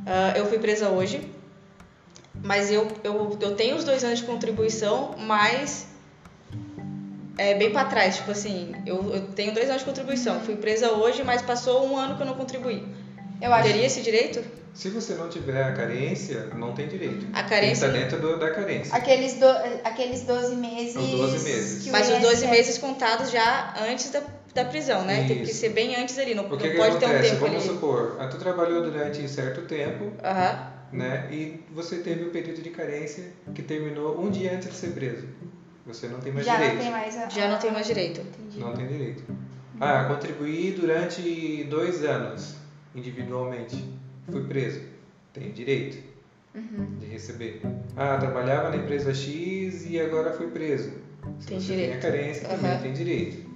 ah, 0.07 0.33
eu 0.37 0.47
fui 0.47 0.59
presa 0.59 0.89
hoje, 0.89 1.29
mas 2.43 2.71
eu, 2.71 2.87
eu, 3.03 3.37
eu 3.41 3.57
tenho 3.57 3.77
os 3.77 3.85
dois 3.85 4.05
anos 4.05 4.21
de 4.21 4.25
contribuição, 4.25 5.17
mas 5.19 5.89
é 7.37 7.55
bem 7.55 7.73
para 7.73 7.89
trás. 7.89 8.17
Tipo 8.17 8.31
assim, 8.31 8.73
eu, 8.87 9.13
eu 9.13 9.27
tenho 9.33 9.53
dois 9.53 9.69
anos 9.69 9.83
de 9.83 9.89
contribuição. 9.89 10.41
Fui 10.41 10.57
presa 10.57 10.93
hoje, 10.93 11.23
mas 11.25 11.43
passou 11.43 11.87
um 11.87 11.97
ano 11.97 12.17
que 12.17 12.23
eu 12.23 12.27
não 12.27 12.35
contribuí. 12.35 12.87
Eu 13.41 13.53
acho 13.53 13.69
Teria 13.69 13.87
esse 13.87 14.01
direito? 14.03 14.43
Se 14.73 14.91
você 14.91 15.15
não 15.15 15.29
tiver 15.29 15.63
a 15.63 15.73
carência, 15.73 16.49
não 16.55 16.73
tem 16.73 16.87
direito. 16.87 17.27
A 17.33 17.43
carência- 17.45 17.87
Está 17.87 17.99
dentro 17.99 18.21
do- 18.21 18.39
da 18.39 18.51
carência. 18.51 18.95
Aqueles, 18.95 19.35
do, 19.35 19.47
aqueles 19.85 20.23
12 20.23 20.55
meses. 20.55 20.97
Os 20.97 21.11
12 21.11 21.45
meses. 21.45 21.87
Mas 21.89 22.11
os 22.11 22.19
12 22.19 22.45
INSS 22.45 22.51
meses 22.51 22.79
contados 22.79 23.31
já 23.31 23.75
antes 23.89 24.11
da, 24.11 24.23
da 24.55 24.65
prisão, 24.67 25.03
né? 25.05 25.25
Tem 25.27 25.39
que 25.39 25.43
Isso. 25.45 25.61
ser 25.61 25.71
bem 25.71 25.97
antes 25.97 26.19
ali, 26.19 26.35
não, 26.35 26.45
O 26.45 26.49
não 26.51 26.59
que, 26.59 26.71
que 26.71 26.77
pode 26.77 26.99
ter 26.99 27.07
um 27.07 27.21
tempo 27.23 27.37
Vamos 27.37 27.57
ali. 27.63 27.67
supor, 27.69 28.17
ah, 28.21 28.27
tu 28.27 28.37
trabalhou 28.37 28.83
durante 28.83 29.27
certo 29.29 29.63
tempo, 29.63 30.13
né? 30.93 31.29
E 31.33 31.65
você 31.73 31.97
teve 31.97 32.25
o 32.25 32.31
período 32.31 32.61
de 32.63 32.71
carência 32.71 33.25
que 33.55 33.63
terminou 33.63 34.21
um 34.21 34.31
dia 34.31 34.53
antes 34.55 34.69
de 34.69 34.75
ser 34.77 34.89
preso. 34.93 35.27
Você 35.87 36.07
não 36.09 36.21
tem 36.21 36.33
mais 36.33 36.45
já 36.45 36.55
direito. 36.57 36.75
não 36.75 36.83
tem 36.83 36.91
mais 36.91 37.17
a, 37.17 37.29
Já 37.31 37.49
não 37.49 37.59
tem 37.59 37.71
mais 37.73 37.87
direito. 37.87 38.21
Entendi. 38.21 38.59
Não 38.61 38.75
tem 38.75 38.87
direito. 38.87 39.25
Ah, 39.81 40.05
contribuí 40.05 40.73
durante 40.73 41.65
dois 41.65 42.05
anos. 42.05 42.57
Individualmente. 42.97 43.85
Fui 44.31 44.43
preso. 44.45 44.81
Tem 45.33 45.51
direito 45.53 45.99
Uhum. 46.55 46.97
de 46.99 47.07
receber. 47.07 47.61
Ah, 47.97 48.17
trabalhava 48.17 48.71
na 48.71 48.77
empresa 48.77 49.13
X 49.13 49.87
e 49.89 50.01
agora 50.01 50.33
fui 50.33 50.47
preso. 50.49 50.91
Se 51.39 51.47
Tem 51.49 51.61
você 51.61 51.67
direito. 51.67 51.89
tem 51.91 51.99
a 51.99 52.01
carência, 52.01 52.49
também 52.49 52.71
Aham. 52.71 52.83
tem 52.83 52.93
direito. 52.95 53.47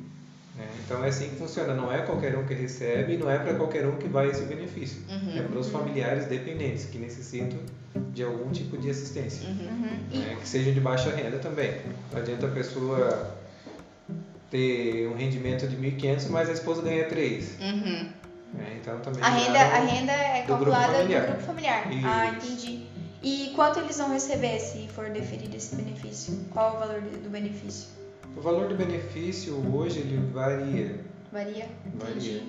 né? 0.57 0.67
Então 0.85 1.03
é 1.03 1.09
assim 1.09 1.31
que 1.31 1.37
funciona. 1.37 1.73
Não 1.75 1.91
é 1.91 2.03
qualquer 2.03 2.37
um 2.37 2.45
que 2.45 2.53
recebe 2.53 3.15
e 3.15 3.17
não 3.17 3.31
é 3.31 3.39
para 3.39 3.55
qualquer 3.55 3.87
um 3.87 3.97
que 3.97 4.07
vai 4.09 4.29
esse 4.29 4.43
benefício. 4.45 5.01
Uhum. 5.09 5.39
É 5.39 5.43
para 5.43 5.59
os 5.59 5.69
familiares 5.71 6.27
dependentes 6.27 6.85
que 6.85 6.99
necessitam 6.99 7.59
de 8.13 8.23
algum 8.23 8.51
tipo 8.51 8.77
de 8.77 8.91
assistência. 8.91 9.49
Uhum. 9.49 9.55
Uhum. 9.57 10.19
Né? 10.21 10.37
Que 10.39 10.47
seja 10.47 10.71
de 10.71 10.81
baixa 10.81 11.09
renda 11.11 11.39
também. 11.39 11.73
Não 12.13 12.19
adianta 12.21 12.47
a 12.47 12.51
pessoa 12.51 13.35
ter 14.51 15.07
um 15.09 15.15
rendimento 15.17 15.67
de 15.67 15.77
1.500, 15.77 16.29
mas 16.29 16.51
a 16.51 16.53
esposa 16.53 16.83
ganha 16.83 17.05
3. 17.09 17.57
Uhum. 17.61 18.09
Né? 18.53 18.79
Então 18.81 18.99
também 19.01 19.23
a 19.23 19.29
renda, 19.29 19.59
já- 19.59 19.77
a 19.77 19.79
renda 19.81 20.13
é 20.13 20.43
do 20.43 20.47
grupo 20.57 20.71
calculada 20.71 20.93
familiar. 20.99 21.21
do 21.23 21.27
grupo 21.29 21.43
familiar. 21.43 21.85
Ah, 22.05 22.33
Isso. 22.39 22.47
entendi. 22.47 22.87
E 23.23 23.53
quanto 23.55 23.79
eles 23.81 23.99
vão 23.99 24.11
receber 24.13 24.59
se 24.59 24.89
for 24.89 25.11
deferido 25.11 25.55
esse 25.57 25.75
benefício? 25.77 26.39
Qual 26.51 26.77
o 26.77 26.79
valor 26.79 27.01
do 27.03 27.23
do 27.23 27.29
benefício? 27.31 27.89
O 28.37 28.41
valor 28.41 28.69
do 28.69 28.75
benefício 28.77 29.55
hoje 29.75 29.99
ele 30.01 30.17
varia. 30.33 31.01
Varia? 31.33 31.69
Varia. 31.95 32.17
Entendi. 32.17 32.43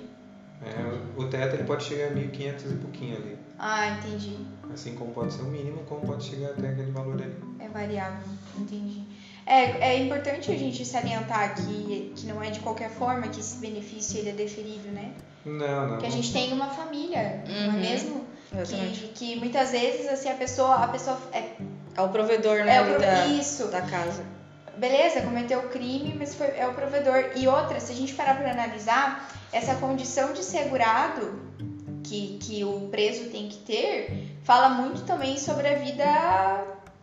É, 0.64 1.20
o 1.20 1.24
teto 1.28 1.54
ele 1.56 1.64
pode 1.64 1.82
chegar 1.84 2.06
a 2.06 2.10
1.500 2.14 2.70
e 2.72 2.74
pouquinho 2.76 3.16
ali. 3.16 3.36
Ah, 3.58 3.88
entendi. 3.90 4.38
Assim 4.72 4.94
como 4.94 5.12
pode 5.12 5.32
ser 5.34 5.42
o 5.42 5.46
mínimo, 5.46 5.82
como 5.88 6.02
pode 6.06 6.24
chegar 6.24 6.50
até 6.50 6.68
aquele 6.70 6.90
valor 6.92 7.20
ali. 7.20 7.34
É 7.58 7.68
variável, 7.68 8.22
entendi. 8.58 9.02
É, 9.46 9.90
é 9.94 9.98
importante 9.98 10.50
a 10.52 10.56
gente 10.56 10.84
salientar 10.84 11.54
que, 11.56 12.12
que 12.16 12.26
não 12.26 12.42
é 12.42 12.50
de 12.50 12.60
qualquer 12.60 12.90
forma 12.90 13.28
que 13.28 13.40
esse 13.40 13.56
benefício 13.56 14.18
ele 14.18 14.30
é 14.30 14.32
deferido, 14.32 14.88
né? 14.88 15.10
Não, 15.44 15.88
não. 15.88 15.98
Que 15.98 16.06
a 16.06 16.10
gente 16.10 16.32
tem 16.32 16.52
uma 16.52 16.68
família, 16.68 17.42
não 17.48 17.54
é 17.56 17.66
Uhum. 17.66 17.72
mesmo? 17.80 18.24
Exatamente. 18.56 19.00
Que, 19.00 19.08
que 19.34 19.36
muitas 19.40 19.70
vezes 19.72 20.06
assim 20.08 20.28
a 20.30 20.34
pessoa, 20.34 20.76
a 20.76 20.88
pessoa 20.88 21.18
é, 21.32 21.44
É 21.96 22.00
o 22.02 22.08
provedor, 22.08 22.64
né? 22.64 22.76
é 22.76 22.80
o 22.82 22.84
pro- 22.84 23.00
da, 23.00 23.26
isso. 23.26 23.66
da 23.68 23.82
casa. 23.82 24.22
beleza, 24.76 25.20
cometeu 25.22 25.58
o 25.60 25.68
crime, 25.68 26.14
mas 26.18 26.34
foi, 26.34 26.46
é 26.56 26.66
o 26.66 26.74
provedor. 26.74 27.32
E 27.36 27.48
outra, 27.48 27.80
se 27.80 27.92
a 27.92 27.94
gente 27.96 28.14
parar 28.14 28.36
para 28.36 28.50
analisar, 28.52 29.28
essa 29.52 29.74
condição 29.74 30.32
de 30.32 30.42
segurado 30.44 31.40
que, 32.04 32.38
que 32.40 32.64
o 32.64 32.88
preso 32.90 33.28
tem 33.30 33.48
que 33.48 33.56
ter, 33.58 34.28
fala 34.44 34.68
muito 34.70 35.02
também 35.02 35.36
sobre 35.38 35.66
a 35.68 35.74
vida 35.74 36.04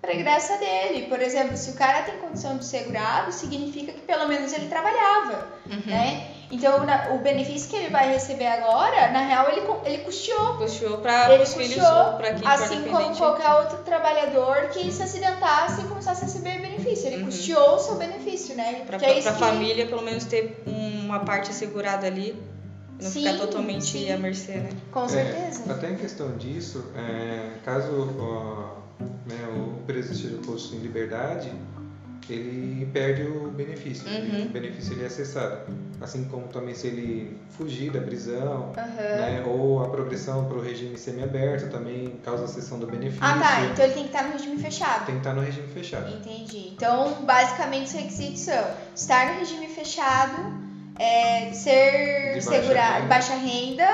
pregressa 0.02 0.58
dele. 0.58 1.08
Por 1.08 1.22
exemplo, 1.22 1.56
se 1.58 1.72
o 1.72 1.74
cara 1.74 2.04
tem 2.04 2.18
condição 2.18 2.58
de 2.58 2.66
segurado, 2.66 3.32
significa 3.32 3.92
que 3.92 4.02
pelo 4.02 4.28
menos 4.28 4.52
ele 4.54 4.68
trabalhava, 4.68 5.48
Uhum. 5.70 5.82
né? 5.86 6.28
Então, 6.52 6.84
na- 6.84 7.10
o 7.12 7.20
benefício 7.20 7.70
que 7.70 7.76
ele 7.76 7.90
vai 7.90 8.12
receber 8.12 8.48
agora, 8.48 9.12
na 9.12 9.20
real, 9.20 9.50
ele, 9.52 9.62
ele 9.86 10.04
custeou. 10.04 10.58
Puxou 10.58 10.98
para 10.98 11.32
Ele 11.32 11.44
os 11.44 11.54
filhos 11.54 11.76
para 12.18 12.34
quem 12.34 12.40
for 12.40 12.48
Assim 12.50 12.84
como 12.86 13.16
qualquer 13.16 13.52
outro 13.54 13.78
trabalhador 13.84 14.70
que 14.70 14.92
se 14.92 15.04
acidentasse 15.04 15.82
e 15.82 15.84
começasse 15.84 16.24
a 16.24 16.26
receber 16.26 16.60
benefício. 16.60 17.06
Ele 17.08 17.18
Uhum. 17.18 17.26
custeou 17.26 17.76
o 17.76 17.80
seu 17.80 17.96
benefício, 17.98 18.56
né? 18.56 18.84
Que 18.98 19.06
é 19.06 19.14
que- 19.16 19.22
família, 19.34 19.86
pelo 19.86 20.02
menos, 20.02 20.26
ter 20.26 20.64
uma 20.66 21.20
parte 21.20 21.52
assegurada 21.52 22.08
ali. 22.08 22.36
Não 23.00 23.10
Sim, 23.10 23.24
ficar 23.28 23.38
totalmente 23.38 23.86
sim. 23.86 24.12
à 24.12 24.18
mercê, 24.18 24.54
né? 24.56 24.70
Com 24.92 25.08
certeza. 25.08 25.64
É, 25.70 25.72
até 25.72 25.90
em 25.92 25.96
questão 25.96 26.36
disso, 26.36 26.84
é, 26.98 27.52
caso 27.64 28.10
ó, 28.20 28.79
né, 29.00 29.48
o 29.56 29.84
preso 29.86 30.14
esteja 30.14 30.38
posto 30.46 30.76
em 30.76 30.80
liberdade, 30.80 31.52
ele 32.30 32.86
perde 32.94 33.24
o 33.24 33.50
benefício. 33.50 34.08
Uhum. 34.08 34.46
O 34.46 34.50
benefício 34.50 34.94
ele 34.94 35.04
é 35.04 35.08
acessado. 35.08 35.62
Assim 36.00 36.26
como 36.26 36.48
também 36.48 36.74
se 36.74 36.88
ele 36.88 37.38
fugir 37.50 37.92
da 37.92 38.00
prisão, 38.00 38.72
Aham. 38.78 39.18
né, 39.18 39.44
ou 39.46 39.84
a 39.84 39.90
progressão 39.90 40.46
para 40.46 40.58
o 40.58 40.62
regime 40.62 40.98
semiaberto 40.98 41.68
também 41.68 42.20
causa 42.24 42.46
a 42.46 42.48
cessão 42.48 42.80
do 42.80 42.88
benefício. 42.88 43.20
Ah, 43.22 43.40
tá. 43.40 43.62
Então 43.66 43.84
ele 43.84 43.94
tem 43.94 44.04
que 44.04 44.10
estar 44.10 44.24
no 44.24 44.34
regime 44.34 44.58
fechado. 44.62 45.06
Tem 45.06 45.16
que 45.16 45.22
estar 45.22 45.34
no 45.34 45.42
regime 45.42 45.68
fechado. 45.68 46.10
Entendi. 46.16 46.70
Então, 46.74 47.14
basicamente, 47.24 47.88
os 47.88 47.94
requisitos 47.94 48.42
são 48.42 48.64
estar 48.96 49.34
no 49.34 49.40
regime 49.40 49.68
fechado, 49.68 50.54
é, 50.98 51.52
ser 51.52 52.36
De 52.36 52.42
segurado, 52.42 53.08
baixa 53.08 53.34
renda, 53.36 53.88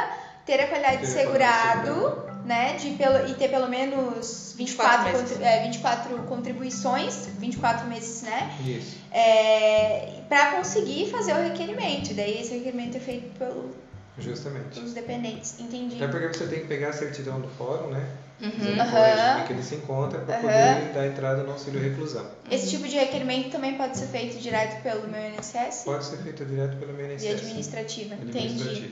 ter 0.46 0.62
a 0.62 0.68
qualidade 0.68 0.98
de 1.06 1.12
Ter 1.12 1.22
a 1.22 1.26
qualidade 1.26 1.82
de 1.86 1.88
segurado, 1.88 2.35
né? 2.46 2.74
De 2.78 2.92
pelo, 2.92 3.28
e 3.28 3.34
ter 3.34 3.50
pelo 3.50 3.68
menos 3.68 4.54
24, 4.58 5.04
24 5.06 5.12
meses. 5.12 5.30
contri- 5.32 5.44
é, 5.44 5.64
24 5.64 6.18
contribuições, 6.24 7.28
24 7.40 7.88
meses, 7.88 8.22
né? 8.22 8.52
Isso. 8.66 8.98
É, 9.12 10.22
para 10.30 10.52
conseguir 10.52 11.10
fazer 11.12 11.34
o 11.34 11.42
requerimento. 11.44 12.14
Daí 12.14 12.40
esse 12.42 12.54
requerimento 12.54 12.98
é 12.98 13.00
feito 13.00 13.38
pelo, 13.38 13.76
Justamente. 14.20 14.76
pelos 14.76 14.94
dependentes. 14.94 15.60
Entendi. 15.60 15.96
Até 15.96 16.08
porque 16.08 16.28
você 16.38 16.46
tem 16.48 16.60
que 16.62 16.68
pegar 16.68 16.90
a 16.90 16.94
certidão 16.94 17.40
do 17.42 17.48
fórum, 17.50 17.90
né? 17.90 18.08
Uhum. 18.42 18.50
Regime 18.50 19.48
que 19.48 19.54
ele 19.54 19.64
se 19.64 19.76
encontra 19.76 20.20
para 20.20 20.36
Aham. 20.36 20.42
poder 20.42 20.94
dar 20.94 21.08
entrada 21.08 21.44
no 21.44 21.52
auxílio 21.54 21.82
reclusão. 21.82 22.26
Esse 22.52 22.70
tipo 22.70 22.86
de 22.86 22.98
requerimento 22.98 23.50
também 23.50 23.76
pode 23.76 23.98
ser 23.98 24.08
feito 24.08 24.38
direto 24.40 24.84
pelo 24.84 25.08
meu 25.08 25.22
INSS 25.30 25.84
Pode 25.86 26.04
ser 26.04 26.18
feito 26.18 26.44
direto 26.44 26.76
pelo 26.78 26.92
meu 26.92 27.10
e 27.10 27.14
INSS. 27.14 27.32
administrativa. 27.32 28.16
Entendi. 28.16 28.92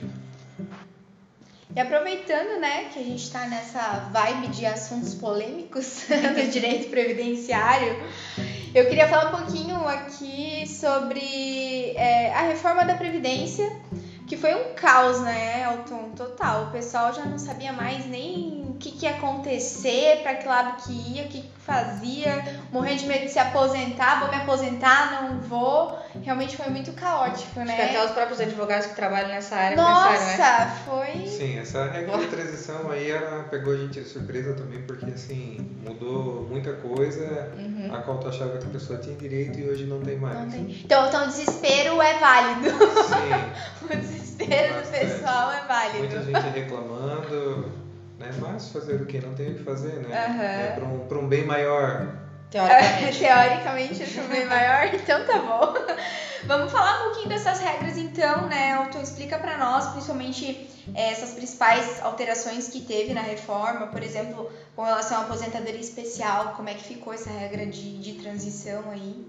E 1.75 1.79
aproveitando, 1.79 2.59
né, 2.59 2.85
que 2.85 2.99
a 2.99 3.03
gente 3.03 3.31
tá 3.31 3.47
nessa 3.47 4.09
vibe 4.11 4.47
de 4.49 4.65
assuntos 4.65 5.15
polêmicos 5.15 6.05
do 6.35 6.51
direito 6.51 6.89
previdenciário, 6.89 7.97
eu 8.75 8.87
queria 8.87 9.07
falar 9.07 9.33
um 9.33 9.43
pouquinho 9.43 9.87
aqui 9.87 10.67
sobre 10.67 11.93
é, 11.95 12.31
a 12.33 12.41
reforma 12.41 12.85
da 12.85 12.95
Previdência, 12.95 13.71
que 14.27 14.37
foi 14.37 14.53
um 14.55 14.73
caos, 14.75 15.21
né, 15.21 15.63
Elton? 15.63 16.11
Total. 16.15 16.65
O 16.65 16.71
pessoal 16.71 17.11
já 17.13 17.25
não 17.25 17.37
sabia 17.39 17.73
mais 17.73 18.05
nem 18.05 18.72
que, 18.83 18.91
que 18.91 19.05
ia 19.05 19.11
acontecer, 19.15 20.19
para 20.23 20.35
que 20.35 20.47
lado 20.47 20.83
que 20.83 20.91
ia, 20.91 21.23
o 21.23 21.27
que, 21.27 21.41
que 21.41 21.49
fazia, 21.59 22.43
morrendo 22.71 22.99
de 22.99 23.07
medo 23.07 23.25
de 23.25 23.31
se 23.31 23.39
aposentar, 23.39 24.19
vou 24.19 24.29
me 24.29 24.35
aposentar, 24.35 25.21
não 25.23 25.39
vou. 25.39 25.97
Realmente 26.21 26.57
foi 26.57 26.67
muito 26.69 26.91
caótico, 26.91 27.59
Acho 27.59 27.67
né? 27.69 27.75
que 27.75 27.81
até 27.81 28.05
os 28.05 28.11
próprios 28.11 28.39
advogados 28.41 28.87
que 28.87 28.95
trabalham 28.95 29.29
nessa 29.29 29.55
área 29.55 29.77
pensaram, 29.77 30.11
né? 30.11 30.37
Nossa, 30.37 30.65
foi. 30.85 31.27
Sim, 31.27 31.57
essa 31.59 31.85
regra 31.89 32.17
de 32.17 32.27
transição 32.27 32.91
aí 32.91 33.09
ela 33.09 33.43
pegou 33.49 33.73
a 33.73 33.77
gente 33.77 34.01
de 34.01 34.07
surpresa 34.07 34.53
também, 34.53 34.81
porque 34.83 35.05
assim, 35.11 35.57
mudou 35.83 36.45
muita 36.49 36.73
coisa, 36.73 37.23
Uhum. 37.57 37.89
a 37.93 37.97
qual 37.99 38.17
tu 38.19 38.27
achava 38.27 38.57
que 38.57 38.65
a 38.65 38.69
pessoa 38.69 38.99
tinha 38.99 39.15
direito 39.15 39.57
e 39.59 39.69
hoje 39.69 39.85
não 39.85 40.01
tem 40.01 40.17
mais. 40.17 40.37
Não 40.37 40.49
tem. 40.49 40.81
Então, 40.83 41.07
então 41.07 41.23
o 41.23 41.27
desespero 41.27 42.01
é 42.01 42.13
válido. 42.19 42.69
Sim, 42.69 43.87
O 43.89 43.95
desespero 43.95 44.73
do 44.73 44.79
Bastante. 44.79 45.05
pessoal 45.05 45.51
é 45.51 45.61
válido. 45.67 45.97
muita 45.99 46.21
gente 46.23 46.47
reclamando, 46.53 47.71
né? 48.23 48.31
Mas 48.39 48.69
fazer 48.69 49.01
o 49.01 49.05
que? 49.05 49.19
Não 49.19 49.33
tem 49.33 49.51
o 49.51 49.55
que 49.55 49.63
fazer, 49.63 49.99
né? 49.99 50.25
Aham. 50.25 50.43
É 50.43 50.71
para 50.71 50.85
um, 50.85 50.99
pra 51.07 51.17
um 51.17 51.27
bem 51.27 51.45
maior. 51.45 52.07
Teoricamente. 52.49 53.19
Teoricamente, 53.19 54.17
eu 54.17 54.27
bem 54.27 54.45
maior, 54.45 54.85
então 54.93 55.25
tá 55.25 55.39
bom. 55.39 55.73
Vamos 56.45 56.71
falar 56.71 56.99
um 56.99 57.03
pouquinho 57.05 57.29
dessas 57.29 57.59
regras 57.59 57.97
então, 57.97 58.47
né? 58.47 58.71
Elton, 58.71 59.01
explica 59.01 59.37
pra 59.37 59.57
nós, 59.57 59.87
principalmente 59.87 60.67
eh, 60.93 61.11
essas 61.11 61.33
principais 61.33 62.01
alterações 62.01 62.67
que 62.67 62.81
teve 62.81 63.13
na 63.13 63.21
reforma, 63.21 63.87
por 63.87 64.03
exemplo, 64.03 64.51
com 64.75 64.83
relação 64.83 65.19
à 65.19 65.21
aposentadoria 65.21 65.79
especial, 65.79 66.53
como 66.55 66.69
é 66.69 66.73
que 66.73 66.83
ficou 66.83 67.13
essa 67.13 67.29
regra 67.29 67.65
de, 67.65 67.97
de 67.97 68.13
transição 68.21 68.91
aí? 68.91 69.25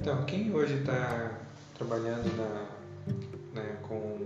Então, 0.00 0.24
quem 0.24 0.54
hoje 0.54 0.74
está 0.74 1.32
trabalhando 1.74 2.36
na, 2.36 2.66
né, 3.60 3.76
com, 3.82 4.18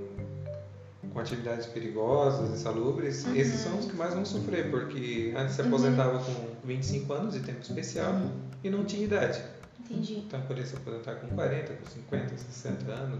com 1.12 1.20
atividades 1.20 1.66
perigosas, 1.66 2.50
insalubres, 2.50 3.24
Uhum. 3.26 3.34
esses 3.36 3.60
são 3.60 3.78
os 3.78 3.86
que 3.86 3.96
mais 3.96 4.14
vão 4.14 4.24
sofrer, 4.24 4.70
porque 4.70 5.32
antes 5.36 5.54
se 5.54 5.62
Uhum. 5.62 5.68
aposentava 5.68 6.18
com 6.18 6.34
25 6.64 7.12
anos 7.12 7.34
de 7.34 7.40
tempo 7.40 7.60
especial 7.62 8.20
e 8.64 8.70
não 8.70 8.84
tinha 8.84 9.04
idade. 9.04 9.42
Entendi. 9.84 10.22
Então 10.26 10.40
poderia 10.42 10.64
se 10.66 10.76
aposentar 10.76 11.16
com 11.16 11.26
40, 11.28 11.72
com 11.74 11.86
50, 11.90 12.36
60 12.36 12.90
anos. 12.92 13.18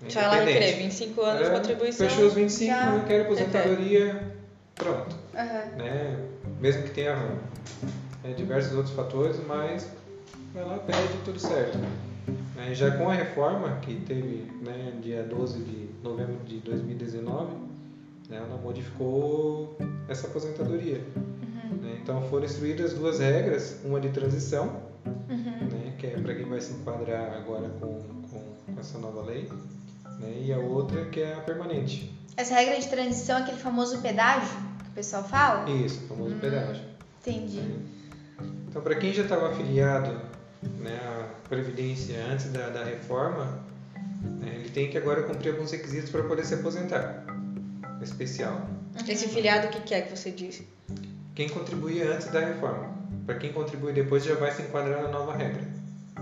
Você 0.00 0.14
vai 0.18 0.28
lá 0.28 0.42
independente. 0.42 0.82
25 0.82 1.22
anos 1.22 1.38
de 1.38 1.44
É, 1.44 1.50
contribuição. 1.56 2.08
Fechou 2.08 2.26
os 2.26 2.34
25, 2.34 2.72
Já. 2.72 2.94
eu 2.96 3.04
quero 3.04 3.24
aposentadoria, 3.24 4.34
pronto. 4.74 5.16
Né? 5.76 6.24
Mesmo 6.60 6.82
que 6.84 6.90
tenha 6.90 7.14
né, 8.24 8.32
diversos 8.36 8.74
outros 8.74 8.94
fatores, 8.94 9.36
mas 9.46 9.88
vai 10.54 10.64
lá, 10.64 10.78
pede 10.78 10.98
tudo 11.24 11.38
certo. 11.38 11.78
Né, 12.56 12.74
Já 12.74 12.90
com 12.92 13.08
a 13.08 13.14
reforma 13.14 13.78
que 13.82 13.94
teve 14.06 14.50
né, 14.64 14.92
dia 15.00 15.22
12 15.22 15.60
de 15.60 15.87
novembro 16.02 16.44
de 16.44 16.58
2019, 16.60 17.52
né, 18.28 18.36
ela 18.36 18.60
modificou 18.62 19.76
essa 20.08 20.26
aposentadoria. 20.26 21.02
Uhum. 21.16 21.76
né? 21.82 21.98
Então 22.02 22.22
foram 22.28 22.44
instruídas 22.44 22.94
duas 22.94 23.18
regras, 23.20 23.80
uma 23.84 24.00
de 24.00 24.08
transição, 24.10 24.86
Uhum. 25.06 25.68
né, 25.70 25.94
que 25.98 26.06
é 26.06 26.10
para 26.20 26.34
quem 26.34 26.44
vai 26.46 26.60
se 26.60 26.72
enquadrar 26.72 27.32
agora 27.34 27.68
com, 27.80 28.02
com, 28.30 28.42
com 28.74 28.80
essa 28.80 28.98
nova 28.98 29.22
lei, 29.22 29.48
né, 30.18 30.42
e 30.44 30.52
a 30.52 30.58
outra 30.58 31.04
que 31.06 31.20
é 31.20 31.34
a 31.34 31.40
permanente. 31.40 32.12
Essa 32.36 32.54
regra 32.54 32.78
de 32.78 32.88
transição 32.88 33.38
é 33.38 33.42
aquele 33.42 33.56
famoso 33.58 33.98
pedágio 34.00 34.48
que 34.84 34.90
o 34.90 34.92
pessoal 34.94 35.24
fala? 35.24 35.68
Isso, 35.70 36.04
o 36.04 36.08
famoso 36.08 36.34
pedágio. 36.36 36.82
Entendi. 37.20 37.62
Então, 38.68 38.82
para 38.82 38.94
quem 38.96 39.12
já 39.12 39.22
estava 39.22 39.50
afiliado 39.50 40.10
né, 40.78 40.98
à 41.02 41.48
Previdência 41.48 42.16
antes 42.30 42.50
da, 42.52 42.68
da 42.68 42.84
reforma, 42.84 43.44
né, 43.44 43.60
ele 44.42 44.70
tem 44.70 44.90
que 44.90 44.98
agora 44.98 45.22
cumprir 45.22 45.52
alguns 45.52 45.70
requisitos 45.72 46.10
para 46.10 46.22
poder 46.24 46.44
se 46.44 46.54
aposentar. 46.54 47.24
Especial. 48.02 48.68
Esse 49.06 49.28
filiado, 49.28 49.68
o 49.68 49.70
que 49.70 49.80
que 49.80 49.94
é 49.94 50.02
que 50.02 50.16
você 50.16 50.30
disse? 50.30 50.66
Quem 51.34 51.48
contribuía 51.48 52.12
antes 52.12 52.28
da 52.28 52.40
reforma. 52.40 52.96
Para 53.26 53.36
quem 53.36 53.52
contribui 53.52 53.92
depois 53.92 54.24
já 54.24 54.34
vai 54.34 54.50
se 54.50 54.62
enquadrar 54.62 55.02
na 55.02 55.08
nova 55.08 55.36
regra. 55.36 55.62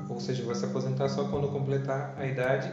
Ou 0.08 0.20
seja, 0.20 0.44
vai 0.44 0.54
se 0.54 0.64
aposentar 0.64 1.08
só 1.08 1.24
quando 1.24 1.48
completar 1.48 2.14
a 2.18 2.26
idade 2.26 2.70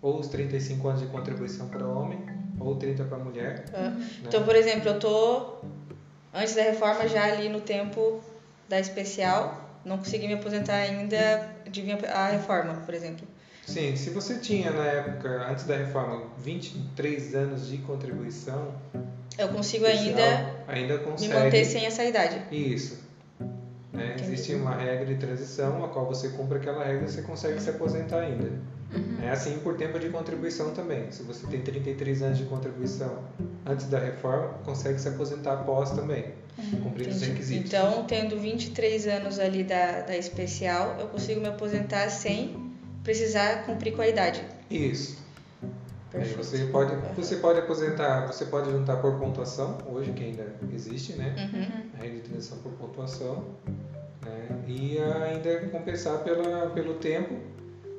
ou 0.00 0.20
os 0.20 0.28
35 0.28 0.88
anos 0.88 1.00
de 1.00 1.06
contribuição 1.06 1.68
para 1.68 1.86
homem 1.86 2.18
ou 2.60 2.76
30 2.76 3.04
para 3.04 3.16
a 3.16 3.20
mulher. 3.20 3.64
Ah, 3.72 3.90
né? 3.90 4.10
Então, 4.22 4.44
por 4.44 4.54
exemplo, 4.54 4.88
eu 4.88 4.98
tô 4.98 5.56
antes 6.32 6.54
da 6.54 6.62
reforma 6.62 7.08
já 7.08 7.24
ali 7.24 7.48
no 7.48 7.60
tempo 7.60 8.20
da 8.68 8.80
especial, 8.80 9.78
não 9.84 9.98
consegui 9.98 10.26
me 10.26 10.34
aposentar 10.34 10.74
ainda 10.74 11.48
de 11.70 11.82
vir 11.82 12.06
a 12.08 12.28
reforma, 12.28 12.74
por 12.84 12.94
exemplo. 12.94 13.26
Sim, 13.66 13.96
se 13.96 14.10
você 14.10 14.38
tinha 14.38 14.70
na 14.70 14.84
época, 14.84 15.46
antes 15.50 15.64
da 15.64 15.76
reforma, 15.76 16.22
23 16.38 17.34
anos 17.34 17.68
de 17.68 17.78
contribuição, 17.78 18.68
Eu 19.38 19.48
consigo 19.48 19.86
ainda 19.86 20.54
ainda 20.68 20.98
me 20.98 21.04
consegue. 21.04 21.34
manter 21.34 21.64
sem 21.64 21.86
essa 21.86 22.04
idade. 22.04 22.40
Isso. 22.52 23.02
Né? 23.92 24.16
Existe 24.20 24.54
uma 24.54 24.74
regra 24.74 25.06
de 25.06 25.14
transição, 25.16 25.84
a 25.84 25.88
qual 25.88 26.06
você 26.06 26.28
cumpre 26.30 26.58
aquela 26.58 26.84
regra 26.84 27.08
você 27.08 27.22
consegue 27.22 27.60
se 27.60 27.70
aposentar 27.70 28.20
ainda. 28.20 28.50
É 29.22 29.30
assim 29.30 29.58
por 29.58 29.76
tempo 29.76 29.98
de 29.98 30.08
contribuição 30.10 30.72
também. 30.72 31.10
Se 31.10 31.22
você 31.24 31.46
tem 31.46 31.60
33 31.62 32.22
anos 32.22 32.38
de 32.38 32.44
contribuição 32.44 33.18
antes 33.66 33.86
da 33.86 33.98
reforma, 33.98 34.54
consegue 34.64 35.00
se 35.00 35.08
aposentar 35.08 35.54
após 35.54 35.90
também, 35.90 36.26
cumprindo 36.82 37.10
os 37.10 37.20
requisitos. 37.22 37.66
Então, 37.72 38.04
tendo 38.04 38.38
23 38.38 39.06
anos 39.08 39.38
ali 39.40 39.64
da, 39.64 40.02
da 40.02 40.16
especial, 40.16 40.96
eu 41.00 41.08
consigo 41.08 41.40
me 41.40 41.48
aposentar 41.48 42.08
sem 42.08 42.63
precisar 43.04 43.64
cumprir 43.64 43.94
com 43.94 44.02
a 44.02 44.08
idade. 44.08 44.42
Isso. 44.70 45.22
Aí 45.62 46.20
Perfeito. 46.20 46.36
você 46.44 46.64
pode, 46.66 46.94
você 47.16 47.36
pode 47.36 47.58
aposentar, 47.60 48.26
você 48.26 48.44
pode 48.46 48.70
juntar 48.70 48.96
por 48.96 49.18
pontuação, 49.18 49.78
hoje 49.86 50.12
que 50.12 50.24
ainda 50.24 50.46
existe, 50.72 51.12
né? 51.14 51.34
Uhum. 51.52 51.90
A 52.00 52.22
transição 52.28 52.58
por 52.58 52.72
pontuação. 52.72 53.44
Né? 54.24 54.48
E 54.66 54.98
ainda 54.98 55.60
compensar 55.68 56.18
pela, 56.18 56.70
pelo 56.70 56.94
tempo. 56.94 57.34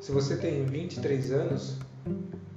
Se 0.01 0.11
você 0.11 0.37
tem 0.37 0.65
23 0.65 1.31
anos 1.31 1.77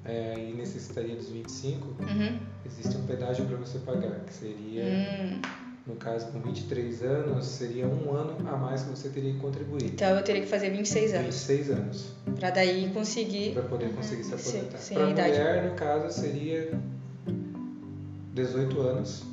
é, 0.04 0.34
e 0.38 0.54
necessitaria 0.54 1.14
dos 1.16 1.28
25, 1.28 1.86
Uhum. 2.02 2.38
existe 2.64 2.96
um 2.96 3.04
pedágio 3.06 3.44
para 3.46 3.56
você 3.56 3.78
pagar, 3.80 4.20
que 4.26 4.32
seria, 4.32 4.84
Hum. 4.84 5.40
No 5.88 5.96
caso, 5.96 6.26
com 6.30 6.40
23 6.40 7.02
anos, 7.02 7.46
seria 7.46 7.86
um 7.88 8.12
ano 8.14 8.36
a 8.46 8.56
mais 8.56 8.82
que 8.82 8.90
você 8.90 9.08
teria 9.08 9.32
que 9.32 9.38
contribuir. 9.40 9.84
Então, 9.86 10.16
eu 10.16 10.22
teria 10.22 10.42
que 10.42 10.48
fazer 10.48 10.68
26 10.70 11.14
anos 11.14 11.24
26 11.48 11.70
anos, 11.70 12.12
para 12.38 12.50
daí 12.50 12.90
conseguir. 12.92 13.54
para 13.54 13.62
poder 13.62 13.90
conseguir 13.94 14.22
se 14.24 14.34
aposentar. 14.34 14.78
sim, 14.78 14.94
Para 14.94 15.06
mulher, 15.06 15.64
no 15.64 15.74
caso, 15.74 16.20
seria 16.20 16.70
18 18.34 18.80
anos 18.80 19.24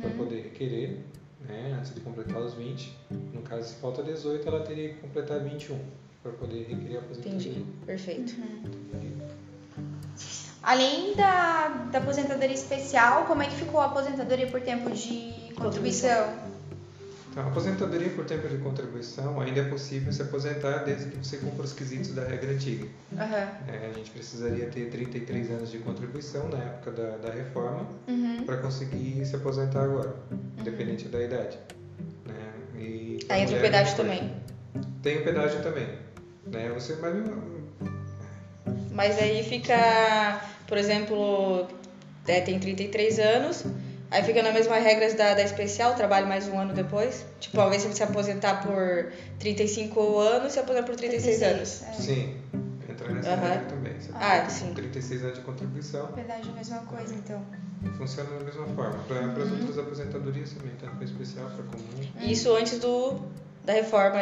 para 0.00 0.10
Uhum. 0.10 0.16
poder 0.16 0.42
requerer, 0.42 0.98
né, 1.48 1.76
antes 1.78 1.92
de 1.94 2.00
completar 2.00 2.40
os 2.40 2.54
20. 2.54 2.96
No 3.32 3.42
caso, 3.42 3.68
se 3.68 3.74
falta 3.80 4.02
18, 4.02 4.46
ela 4.48 4.60
teria 4.60 4.90
que 4.90 5.00
completar 5.00 5.40
21 5.40 5.78
para 6.22 6.32
poder 6.32 6.66
requerer 6.68 6.96
a 6.96 7.00
aposentadoria. 7.00 7.50
Entendi. 7.50 7.66
Perfeito. 7.84 8.34
Além 10.62 11.14
da, 11.14 11.68
da 11.92 11.98
aposentadoria 11.98 12.54
especial, 12.54 13.24
como 13.26 13.42
é 13.42 13.46
que 13.46 13.54
ficou 13.56 13.80
a 13.80 13.86
aposentadoria 13.86 14.46
por 14.46 14.60
tempo 14.62 14.90
de 14.90 15.43
contribuição? 15.54 16.44
Então, 17.30 17.44
a 17.44 17.48
aposentadoria 17.48 18.10
por 18.10 18.24
tempo 18.24 18.46
de 18.48 18.58
contribuição 18.58 19.40
ainda 19.40 19.60
é 19.60 19.64
possível 19.64 20.12
se 20.12 20.22
aposentar 20.22 20.84
desde 20.84 21.10
que 21.10 21.16
você 21.16 21.36
cumpra 21.38 21.64
os 21.64 21.72
quesitos 21.72 22.10
da 22.10 22.22
regra 22.24 22.52
antiga. 22.52 22.86
Aham. 23.18 23.48
É, 23.66 23.90
a 23.90 23.92
gente 23.92 24.10
precisaria 24.12 24.66
ter 24.66 24.88
33 24.88 25.50
anos 25.50 25.70
de 25.72 25.78
contribuição 25.78 26.48
na 26.48 26.58
época 26.58 26.92
da, 26.92 27.16
da 27.16 27.32
reforma 27.32 27.88
Uhum. 28.06 28.44
para 28.46 28.58
conseguir 28.58 29.26
se 29.26 29.34
aposentar 29.34 29.82
agora, 29.82 30.14
independente 30.60 31.08
da 31.08 31.20
idade. 31.20 31.58
Né? 32.24 32.52
E 32.78 33.18
Aí 33.28 33.42
entra 33.42 33.56
o 33.56 33.60
pedágio 33.60 33.96
também. 33.96 34.32
Tem 35.02 35.18
o 35.18 35.24
pedágio 35.24 35.60
também. 35.60 35.88
Né? 36.46 36.70
Você, 36.74 36.94
mas, 37.00 37.14
Mas 38.92 39.18
aí 39.18 39.42
fica, 39.42 40.40
por 40.68 40.78
exemplo, 40.78 41.66
é, 42.28 42.40
tem 42.42 42.60
33 42.60 43.18
anos, 43.18 43.64
aí 44.14 44.22
fica 44.22 44.42
nas 44.42 44.54
mesmas 44.54 44.82
regras 44.82 45.14
da, 45.14 45.34
da 45.34 45.42
especial, 45.42 45.94
trabalha 45.94 46.24
mais 46.26 46.46
um 46.48 46.56
ano 46.58 46.72
depois. 46.72 47.26
Tipo, 47.40 47.60
ao 47.60 47.66
invés 47.66 47.82
de 47.82 47.94
se 47.94 48.02
aposentar 48.02 48.62
por 48.62 49.12
35 49.40 50.18
anos, 50.18 50.52
se 50.52 50.60
aposenta 50.60 50.86
por 50.86 50.94
36 50.96 51.42
anos. 51.42 51.82
É. 51.82 51.92
sim, 51.92 52.36
entra 52.88 53.12
nessa 53.12 53.30
Aham. 53.30 53.48
regra 53.48 53.64
também. 53.66 53.92
Você 54.00 54.10
Ah, 54.14 54.48
sim. 54.48 54.72
36 54.72 55.24
anos 55.24 55.38
de 55.38 55.44
contribuição, 55.44 56.06
Verdade, 56.12 56.48
a 56.48 56.52
mesma 56.52 56.78
coisa, 56.82 57.12
então. 57.14 57.42
funciona 57.98 58.30
da 58.38 58.44
mesma 58.44 58.66
forma. 58.68 58.98
Para 59.08 59.42
as 59.42 59.50
outras 59.50 59.78
aposentadorias 59.78 60.52
também, 60.52 60.74
tanto 60.80 60.94
para 60.94 61.04
especial, 61.04 61.48
para 61.48 61.64
comum. 61.64 62.30
Isso 62.30 62.54
antes 62.54 62.78
do, 62.78 63.20
da 63.64 63.72
reforma. 63.72 64.20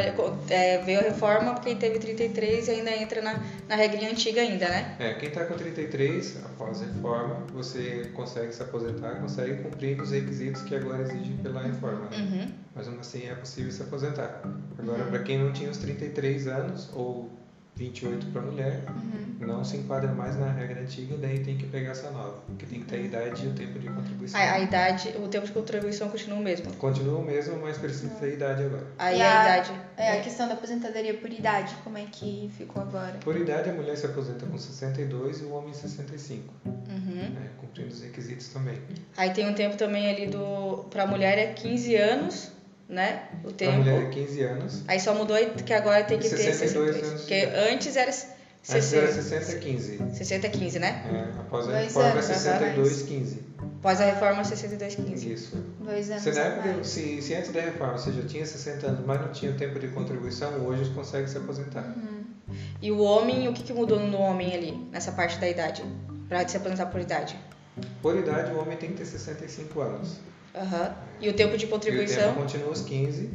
É, 0.49 0.79
veio 0.83 1.01
a 1.01 1.03
reforma, 1.03 1.55
quem 1.61 1.77
teve 1.77 1.99
33 1.99 2.69
ainda 2.69 2.91
entra 2.91 3.21
na, 3.21 3.41
na 3.69 3.75
regrinha 3.75 4.11
antiga 4.11 4.41
ainda, 4.41 4.69
né? 4.69 4.97
É, 4.99 5.15
quem 5.15 5.29
está 5.29 5.45
com 5.45 5.55
33, 5.55 6.39
após 6.45 6.81
a 6.83 6.87
reforma, 6.87 7.47
você 7.53 8.11
consegue 8.15 8.53
se 8.55 8.63
aposentar, 8.63 9.17
consegue 9.17 9.63
cumprir 9.63 10.01
os 10.01 10.13
requisitos 10.13 10.63
que 10.63 10.75
agora 10.75 11.03
exigem 11.03 11.37
pela 11.39 11.63
reforma. 11.63 12.09
né? 12.11 12.17
Uhum. 12.19 12.53
Mas 12.75 12.89
assim 12.89 13.29
é 13.29 13.35
possível 13.35 13.73
se 13.73 13.83
aposentar. 13.83 14.43
Agora, 14.79 15.05
para 15.05 15.19
quem 15.21 15.39
não 15.39 15.53
tinha 15.53 15.71
os 15.71 15.79
33 15.79 16.47
anos, 16.47 16.91
ou 16.95 17.31
28 17.77 18.27
para 18.27 18.43
mulher, 18.43 18.83
Uhum. 18.89 19.47
não 19.47 19.65
se 19.65 19.79
enquadra 19.79 20.13
mais 20.13 20.37
na 20.39 20.53
regra 20.53 20.81
antiga, 20.83 21.17
daí 21.17 21.39
tem 21.41 21.57
que 21.57 21.67
pegar 21.67 21.93
essa 21.93 22.11
nova, 22.11 22.37
que 22.59 22.67
tem 22.67 22.81
que 22.81 22.87
ter 22.87 22.97
a 22.97 23.01
idade 23.01 23.47
e 23.47 23.49
o 23.49 23.53
tempo 23.55 23.79
de 23.79 23.89
contribuição. 23.89 24.39
A, 24.39 24.53
a 24.53 24.61
idade, 24.61 25.15
o 25.19 25.27
tempo 25.27 25.47
de 25.47 25.53
contribuição 25.53 26.09
continua 26.11 26.39
o 26.39 26.43
mesmo. 26.43 26.71
Continua 26.77 27.19
o 27.19 27.25
mesmo, 27.25 27.57
mas 27.63 27.79
precisa 27.79 28.09
ter 28.21 28.27
a 28.27 28.29
idade 28.29 28.63
agora. 28.65 28.87
Aí 28.99 29.19
E 29.19 29.23
a, 29.23 29.41
a- 29.41 29.43
idade. 29.59 29.73
É, 29.97 30.13
a 30.19 30.21
questão 30.23 30.47
da 30.49 30.55
aposentadoria 30.55 31.15
por 31.15 31.33
idade, 31.33 31.75
como 31.83 31.97
é 31.97 32.05
que 32.11 32.51
ficou 32.57 32.83
agora? 32.83 33.15
Por 33.21 33.37
idade, 33.37 33.71
a 33.71 33.73
mulher 33.73 33.97
se 33.97 34.05
aposenta 34.07 34.45
com 34.47 34.59
62 34.59 35.41
e 35.41 35.45
o 35.45 35.53
homem 35.55 35.73
65, 35.73 36.53
Uhum. 36.67 37.31
né, 37.31 37.49
cumprindo 37.59 37.89
os 37.89 38.03
requisitos 38.03 38.49
também. 38.49 38.79
Aí 39.17 39.31
tem 39.31 39.49
um 39.49 39.55
tempo 39.55 39.77
também 39.77 40.11
ali 40.11 40.27
do. 40.27 40.85
Pra 40.91 41.07
mulher 41.07 41.39
é 41.39 41.47
15 41.55 41.97
anos, 41.97 42.53
né? 42.93 43.23
O 43.41 43.49
Para 43.49 43.53
tempo. 43.53 43.79
mulher 43.79 44.03
é 44.03 44.11
15 44.11 44.43
anos, 44.43 44.83
Aí 44.87 45.01
só 45.01 45.15
mudou 45.15 45.37
que 45.65 45.73
agora 45.73 46.05
tem 46.05 46.19
que 46.19 46.29
ter 46.29 46.37
62 46.37 46.95
63. 46.95 47.09
anos 47.09 47.21
Porque 47.23 47.49
antes 47.71 47.97
era 47.97 48.11
antes 48.11 48.93
era 48.93 49.13
60, 49.13 49.23
60 49.23 49.59
15. 49.59 49.99
60 50.13 50.49
15, 50.51 50.79
né? 50.79 51.03
É, 51.13 51.41
após 51.41 51.69
a 51.69 51.73
Dois 51.73 51.85
reforma 51.87 52.09
é 52.09 52.13
anos, 52.13 52.25
62 52.27 53.03
15. 53.03 53.39
Após 53.81 54.01
a 54.01 54.05
reforma 54.05 54.45
62 54.45 54.95
15. 54.95 55.33
Isso. 55.33 55.57
Dois 55.81 56.11
anos 56.11 56.23
Se, 56.23 56.31
na 56.33 56.41
época, 56.41 56.85
se, 56.85 57.23
se 57.23 57.35
antes 57.35 57.51
da 57.51 57.61
reforma 57.61 57.99
você 57.99 58.13
já 58.13 58.23
tinha 58.23 58.47
60 58.47 58.87
anos, 58.87 59.07
mas 59.07 59.21
não 59.21 59.33
tinha 59.33 59.51
o 59.51 59.55
tempo 59.57 59.81
de 59.81 59.89
contribuição, 59.89 60.53
hoje 60.67 60.85
você 60.85 60.95
consegue 60.95 61.29
se 61.29 61.39
aposentar. 61.39 61.83
Uhum. 61.97 62.23
E 62.81 62.93
o 62.93 63.01
homem, 63.01 63.49
o 63.49 63.53
que, 63.53 63.63
que 63.63 63.73
mudou 63.73 63.99
no 63.99 64.19
homem 64.19 64.55
ali, 64.55 64.89
nessa 64.93 65.11
parte 65.13 65.39
da 65.39 65.49
idade? 65.49 65.83
Pra 66.29 66.47
se 66.47 66.57
aposentar 66.57 66.87
por 66.87 67.01
idade. 67.01 67.37
Por 68.01 68.17
idade, 68.17 68.53
o 68.53 68.61
homem 68.61 68.77
tem 68.77 68.91
que 68.91 68.99
ter 68.99 69.07
65 69.07 69.81
anos. 69.81 70.21
Aham. 70.55 70.95
E 71.21 71.29
o 71.29 71.33
tempo 71.35 71.57
de 71.57 71.65
E 71.65 71.69
o 71.69 71.71
contribuição? 71.71 72.29
tempo 72.29 72.41
continua 72.43 72.71
os 72.71 72.83
15, 72.83 73.31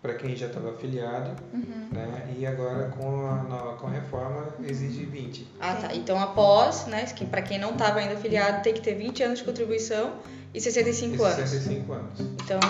para 0.00 0.14
quem 0.14 0.34
já 0.36 0.46
estava 0.46 0.70
afiliado, 0.72 1.30
Uhum. 1.52 1.88
né? 1.92 2.34
e 2.38 2.44
agora 2.46 2.88
com 2.90 3.26
a, 3.26 3.42
na- 3.44 3.72
com 3.74 3.86
a 3.86 3.90
reforma 3.90 4.48
exige 4.64 5.04
20. 5.04 5.46
Ah, 5.60 5.74
tá. 5.74 5.94
Então 5.94 6.18
após, 6.20 6.86
né? 6.86 7.04
Que 7.06 7.24
pra 7.24 7.40
quem 7.42 7.58
não 7.58 7.74
tava 7.76 8.00
ainda 8.00 8.14
afiliado, 8.14 8.62
tem 8.62 8.74
que 8.74 8.80
ter 8.80 8.94
20 8.94 9.22
anos 9.22 9.38
de 9.38 9.44
contribuição 9.44 10.14
e 10.52 10.60
65 10.60 11.22
E 11.22 11.24
anos. 11.24 11.34
65 11.36 11.92
anos. 11.92 12.20
Então, 12.20 12.60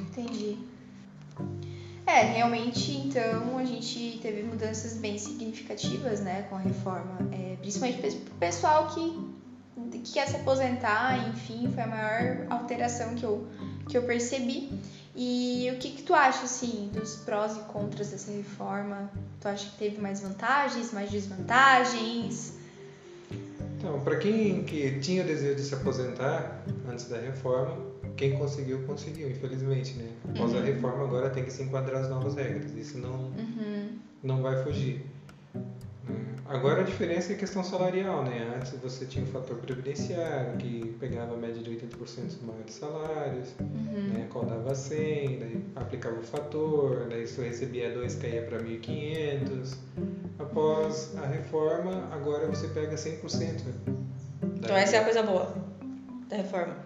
Entendi. 0.00 0.56
É, 2.06 2.20
realmente, 2.22 2.92
então, 2.92 3.58
a 3.58 3.64
gente 3.64 4.18
teve 4.22 4.42
mudanças 4.42 4.94
bem 4.94 5.18
significativas, 5.18 6.20
né, 6.20 6.42
com 6.48 6.56
a 6.56 6.58
reforma. 6.60 7.16
É, 7.32 7.56
principalmente 7.60 7.98
para 7.98 8.10
o 8.10 8.38
pessoal 8.38 8.86
que, 8.88 9.18
que 9.90 10.12
quer 10.12 10.26
se 10.28 10.36
aposentar, 10.36 11.28
enfim, 11.28 11.70
foi 11.72 11.82
a 11.82 11.86
maior 11.86 12.46
alteração 12.50 13.14
que 13.14 13.24
eu, 13.24 13.46
que 13.88 13.96
eu 13.98 14.02
percebi. 14.02 14.70
E 15.16 15.70
o 15.72 15.78
que, 15.78 15.90
que 15.92 16.02
tu 16.02 16.12
acha, 16.12 16.44
assim, 16.44 16.90
dos 16.92 17.16
prós 17.16 17.56
e 17.56 17.60
contras 17.60 18.10
dessa 18.10 18.32
reforma? 18.32 19.08
Tu 19.40 19.46
acha 19.48 19.70
que 19.70 19.76
teve 19.76 20.00
mais 20.00 20.20
vantagens, 20.20 20.92
mais 20.92 21.10
desvantagens? 21.10 22.54
Então, 23.78 24.00
para 24.00 24.16
quem 24.16 24.64
que 24.64 24.98
tinha 25.00 25.22
o 25.22 25.26
desejo 25.26 25.54
de 25.56 25.62
se 25.62 25.74
aposentar 25.74 26.62
antes 26.90 27.06
da 27.06 27.18
reforma, 27.18 27.76
quem 28.16 28.36
conseguiu, 28.38 28.82
conseguiu, 28.86 29.30
infelizmente, 29.30 29.94
né? 29.94 30.08
Após 30.30 30.54
a 30.54 30.60
reforma, 30.60 31.04
agora 31.04 31.30
tem 31.30 31.44
que 31.44 31.52
se 31.52 31.62
enquadrar 31.62 32.02
as 32.02 32.08
novas 32.08 32.34
regras. 32.34 32.72
Isso 32.74 32.98
não, 32.98 33.12
Uhum. 33.36 33.98
não 34.22 34.42
vai 34.42 34.62
fugir. 34.64 35.04
Agora 36.46 36.82
a 36.82 36.84
diferença 36.84 37.32
é 37.32 37.36
a 37.36 37.38
questão 37.38 37.64
salarial, 37.64 38.22
né? 38.22 38.52
Antes 38.56 38.72
você 38.80 39.06
tinha 39.06 39.24
o 39.24 39.28
fator 39.28 39.56
previdenciário, 39.56 40.56
que 40.58 40.94
pegava 41.00 41.34
a 41.34 41.36
média 41.36 41.62
de 41.62 41.70
80% 41.70 41.96
dos 42.26 42.42
maiores 42.42 42.74
salários, 42.74 43.54
Uhum. 43.60 44.08
né? 44.12 44.26
Qual 44.30 44.44
dava 44.44 44.74
100, 44.74 45.38
daí 45.38 45.64
aplicava 45.74 46.18
o 46.20 46.22
fator, 46.22 47.06
daí 47.08 47.26
se 47.26 47.38
eu 47.38 47.44
recebia 47.44 47.92
2 47.94 48.14
caía 48.16 48.42
para 48.42 48.58
1.500. 48.60 49.76
Após 50.38 51.16
a 51.16 51.26
reforma, 51.26 52.08
agora 52.12 52.46
você 52.46 52.68
pega 52.68 52.94
100%. 52.96 53.62
então 54.42 54.76
essa 54.76 54.96
é 54.96 54.98
a 55.00 55.04
coisa 55.04 55.22
boa 55.22 55.54
da 56.28 56.36
reforma. 56.36 56.76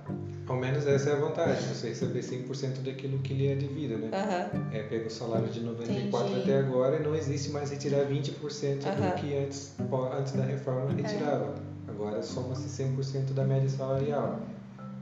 Ao 0.49 0.57
menos 0.57 0.87
essa 0.87 1.11
é 1.11 1.13
a 1.13 1.17
vantagem, 1.17 1.63
você 1.69 1.89
receber 1.89 2.21
100% 2.21 2.83
daquilo 2.83 3.19
que 3.19 3.35
lhe 3.35 3.49
é 3.49 3.55
devido, 3.55 3.99
né? 3.99 4.09
Aham. 4.13 4.71
É, 4.73 4.83
pega 4.85 5.07
o 5.07 5.11
salário 5.11 5.49
de 5.49 5.61
94 5.61 6.29
Entendi. 6.31 6.43
até 6.51 6.59
agora 6.59 6.97
e 6.97 7.03
não 7.03 7.15
existe 7.15 7.51
mais 7.51 7.71
retirar 7.71 8.07
20% 8.07 8.87
Aham. 8.87 9.11
do 9.11 9.15
que 9.21 9.37
antes, 9.37 9.75
antes 10.19 10.33
da 10.33 10.43
reforma 10.45 10.91
retirava. 10.95 11.55
Agora 11.87 12.23
soma-se 12.23 12.69
100% 12.83 13.35
da 13.35 13.45
média 13.45 13.69
salarial. 13.69 14.41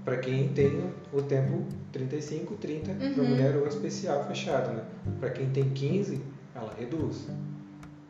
Para 0.04 0.16
quem 0.18 0.48
tem 0.48 0.90
o 1.12 1.22
tempo 1.22 1.64
35, 1.92 2.54
30, 2.56 2.92
para 2.94 3.22
Uhum. 3.22 3.28
mulher 3.28 3.56
ou 3.56 3.68
especial 3.68 4.24
fechado, 4.24 4.72
né? 4.72 4.82
Para 5.20 5.30
quem 5.30 5.48
tem 5.50 5.70
15, 5.70 6.20
ela 6.54 6.72
reduz. 6.76 7.28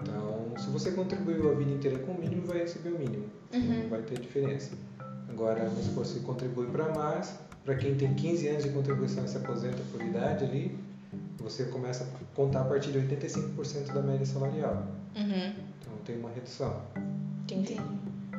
Então, 0.02 0.54
se 0.58 0.70
você 0.70 0.90
contribuiu 0.92 1.50
a 1.50 1.54
vida 1.54 1.70
inteira 1.70 1.98
com 1.98 2.12
o 2.12 2.18
mínimo, 2.18 2.46
vai 2.46 2.58
receber 2.60 2.90
o 2.90 2.98
mínimo. 2.98 3.24
Uhum. 3.52 3.82
Não 3.82 3.88
vai 3.90 4.02
ter 4.02 4.18
diferença. 4.18 4.72
Agora, 5.36 5.68
se 5.68 5.90
você 5.90 6.20
contribui 6.20 6.66
para 6.68 6.88
mais, 6.94 7.34
para 7.62 7.74
quem 7.74 7.94
tem 7.94 8.14
15 8.14 8.48
anos 8.48 8.62
de 8.64 8.70
contribuição 8.70 9.22
e 9.22 9.28
se 9.28 9.36
aposenta 9.36 9.82
por 9.92 10.00
idade 10.00 10.46
ali, 10.46 10.74
você 11.36 11.64
começa 11.64 12.04
a 12.04 12.06
contar 12.34 12.62
a 12.62 12.64
partir 12.64 12.90
de 12.90 13.00
85% 13.00 13.92
da 13.92 14.00
média 14.00 14.24
salarial. 14.24 14.86
Uhum. 15.14 15.52
Então 15.78 15.92
tem 16.06 16.16
uma 16.18 16.30
redução. 16.30 16.80
Entendi. 17.42 17.76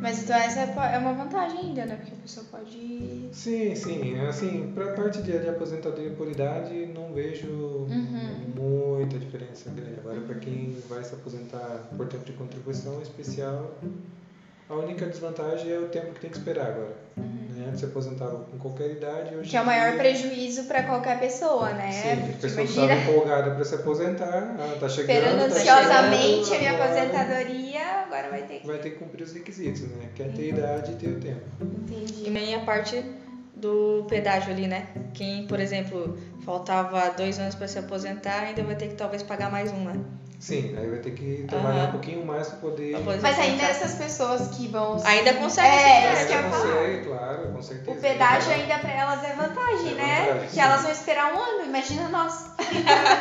Mas 0.01 0.23
então 0.23 0.36
essa 0.36 0.62
é 0.62 0.95
é 0.95 0.97
uma 0.97 1.13
vantagem 1.13 1.60
ainda, 1.60 1.86
né? 1.86 1.95
Porque 1.97 2.13
a 2.13 2.17
pessoa 2.17 2.45
pode. 2.49 3.29
Sim, 3.31 3.75
sim. 3.75 4.19
Assim, 4.21 4.71
para 4.73 4.86
a 4.91 4.93
parte 4.93 5.21
de, 5.21 5.38
de 5.38 5.49
aposentadoria 5.49 6.10
por 6.12 6.27
idade, 6.31 6.88
não 6.88 7.13
vejo 7.13 7.47
Uhum. 7.47 8.53
muita 8.97 9.19
diferença 9.19 9.69
grande. 9.69 9.99
Agora, 9.99 10.19
para 10.21 10.36
quem 10.36 10.75
vai 10.89 11.03
se 11.03 11.13
aposentar 11.13 11.89
por 11.95 12.07
tempo 12.07 12.25
de 12.25 12.33
contribuição 12.33 12.99
especial, 13.03 13.75
a 14.69 14.73
única 14.73 15.06
desvantagem 15.06 15.71
é 15.71 15.77
o 15.80 15.88
tempo 15.88 16.13
que 16.13 16.19
tem 16.21 16.30
que 16.30 16.38
esperar 16.38 16.67
agora. 16.67 16.95
Né? 17.17 17.65
Antes 17.67 17.80
se 17.80 17.86
aposentava 17.86 18.38
com 18.51 18.58
qualquer 18.60 18.91
idade, 18.91 19.30
hoje 19.30 19.38
Uhum. 19.38 19.43
Que 19.49 19.58
é 19.58 19.62
o 19.62 19.65
maior 19.65 19.89
dia- 19.91 19.97
prejuízo 19.99 20.63
para 20.65 20.84
qualquer 20.84 21.19
pessoa, 21.19 21.69
né? 21.71 21.91
Sim, 21.91 22.12
a 22.12 22.41
pessoa 22.41 22.62
imagina 22.63 22.93
estava 22.93 22.93
empolgada 23.12 23.51
para 23.51 23.65
se 23.65 23.75
aposentar, 23.75 24.56
ela 24.60 24.77
tá 24.80 24.88
chegando, 24.89 25.10
esperando 25.17 25.39
tá 25.39 25.45
ansiosamente 25.45 26.53
a 26.53 26.58
minha 26.60 26.71
agora 26.71 26.86
aposentadoria, 26.91 27.82
agora 28.06 28.30
vai 28.30 28.43
ter 28.43 28.60
que. 28.60 28.67
Vai 28.67 28.77
ter 28.77 28.89
que 28.91 28.95
cumprir 28.97 29.23
os 29.23 29.34
requisitos, 29.34 29.82
né? 29.82 30.10
Quer 30.15 30.27
Uhum. 30.27 30.34
ter 30.34 30.49
idade 30.49 30.91
e 30.91 30.95
ter 30.95 31.08
o 31.08 31.19
tempo. 31.19 31.41
E 31.62 31.65
Entendi. 31.65 32.23
também 32.25 32.56
a 32.56 32.60
parte 32.60 33.03
do 33.56 34.06
pedágio 34.08 34.51
ali, 34.53 34.67
né? 34.67 34.86
Quem, 35.15 35.47
por 35.47 35.60
exemplo, 35.60 36.15
faltava 36.45 37.10
dois 37.10 37.39
anos 37.39 37.56
para 37.56 37.67
se 37.67 37.80
aposentar, 37.80 38.43
ainda 38.43 38.62
vai 38.63 38.75
ter 38.75 38.89
que 38.89 38.95
talvez 38.95 39.23
pagar 39.23 39.49
mais 39.49 39.71
um, 39.71 39.84
né? 39.84 39.93
Sim, 40.39 40.76
aí 40.78 40.88
vai 40.88 41.00
ter 41.00 41.12
que 41.12 41.45
trabalhar 41.47 41.80
Aham. 41.80 41.88
um 41.88 41.91
pouquinho 41.93 42.23
mais 42.26 42.47
para 42.47 42.58
poder. 42.60 42.91
Pra 42.91 43.00
poder- 43.02 43.21
Mas 43.21 43.39
ainda 43.39 43.63
essas 43.63 43.95
pessoas 43.95 44.50
que 44.56 44.67
vão. 44.67 45.02
Ainda 45.04 45.34
consegue 45.34 45.67
É, 45.67 46.13
isso 46.13 46.28
que 46.28 46.34
eu 46.34 46.43
consegue, 46.43 47.06
claro, 47.06 47.52
com 47.54 47.62
certeza. 47.63 47.91
O 47.91 47.95
pedágio 48.02 48.52
ainda 48.54 48.78
para 48.78 48.91
elas 48.91 49.23
é 49.23 49.34
vantagem, 49.34 49.91
É 49.93 49.95
né? 49.95 50.15
vantagem, 50.19 50.39
Porque 50.41 50.50
sim. 50.54 50.60
elas 50.60 50.82
vão 50.84 50.91
esperar 50.91 51.34
um 51.34 51.39
ano, 51.39 51.65
imagina 51.65 52.08
nós. 52.10 52.52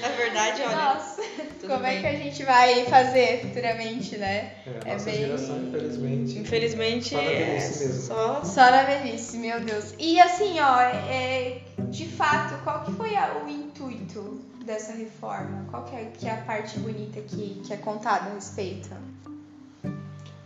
Na 0.00 0.08
verdade, 0.10 0.62
olha. 0.62 0.76
Nossa, 0.76 1.22
como 1.60 1.84
é 1.84 1.90
bem. 1.90 2.00
que 2.00 2.06
a 2.06 2.14
gente 2.14 2.44
vai 2.44 2.84
fazer 2.84 3.40
futuramente, 3.42 4.16
né? 4.16 4.52
É, 4.66 4.90
É 4.90 4.92
nossa 4.92 5.04
bem- 5.10 5.14
geração, 5.20 5.58
infelizmente. 5.58 6.38
Infelizmente, 6.38 7.08
Só 7.10 7.16
na 7.16 7.30
é 7.30 7.36
velhice 7.44 7.84
mesmo. 7.84 8.02
só 8.02 8.44
Só 8.44 8.70
na 8.70 8.82
velhice, 8.84 9.36
meu 9.38 9.60
Deus. 9.60 9.92
E 9.98 10.20
assim, 10.20 10.58
ó, 10.60 10.80
é, 10.80 11.58
de 11.90 12.06
fato, 12.06 12.62
qual 12.62 12.84
que 12.84 12.92
foi 12.92 13.16
a- 13.16 13.42
o 13.44 13.48
intuito 13.50 14.38
dessa 14.68 14.92
reforma? 14.92 15.64
Qual 15.70 15.84
que 15.84 15.96
é, 15.96 16.04
que 16.04 16.28
é 16.28 16.32
a 16.32 16.42
parte 16.42 16.78
bonita 16.78 17.20
que, 17.22 17.60
que 17.64 17.72
é 17.72 17.76
contada 17.78 18.30
a 18.30 18.34
respeito? 18.34 18.90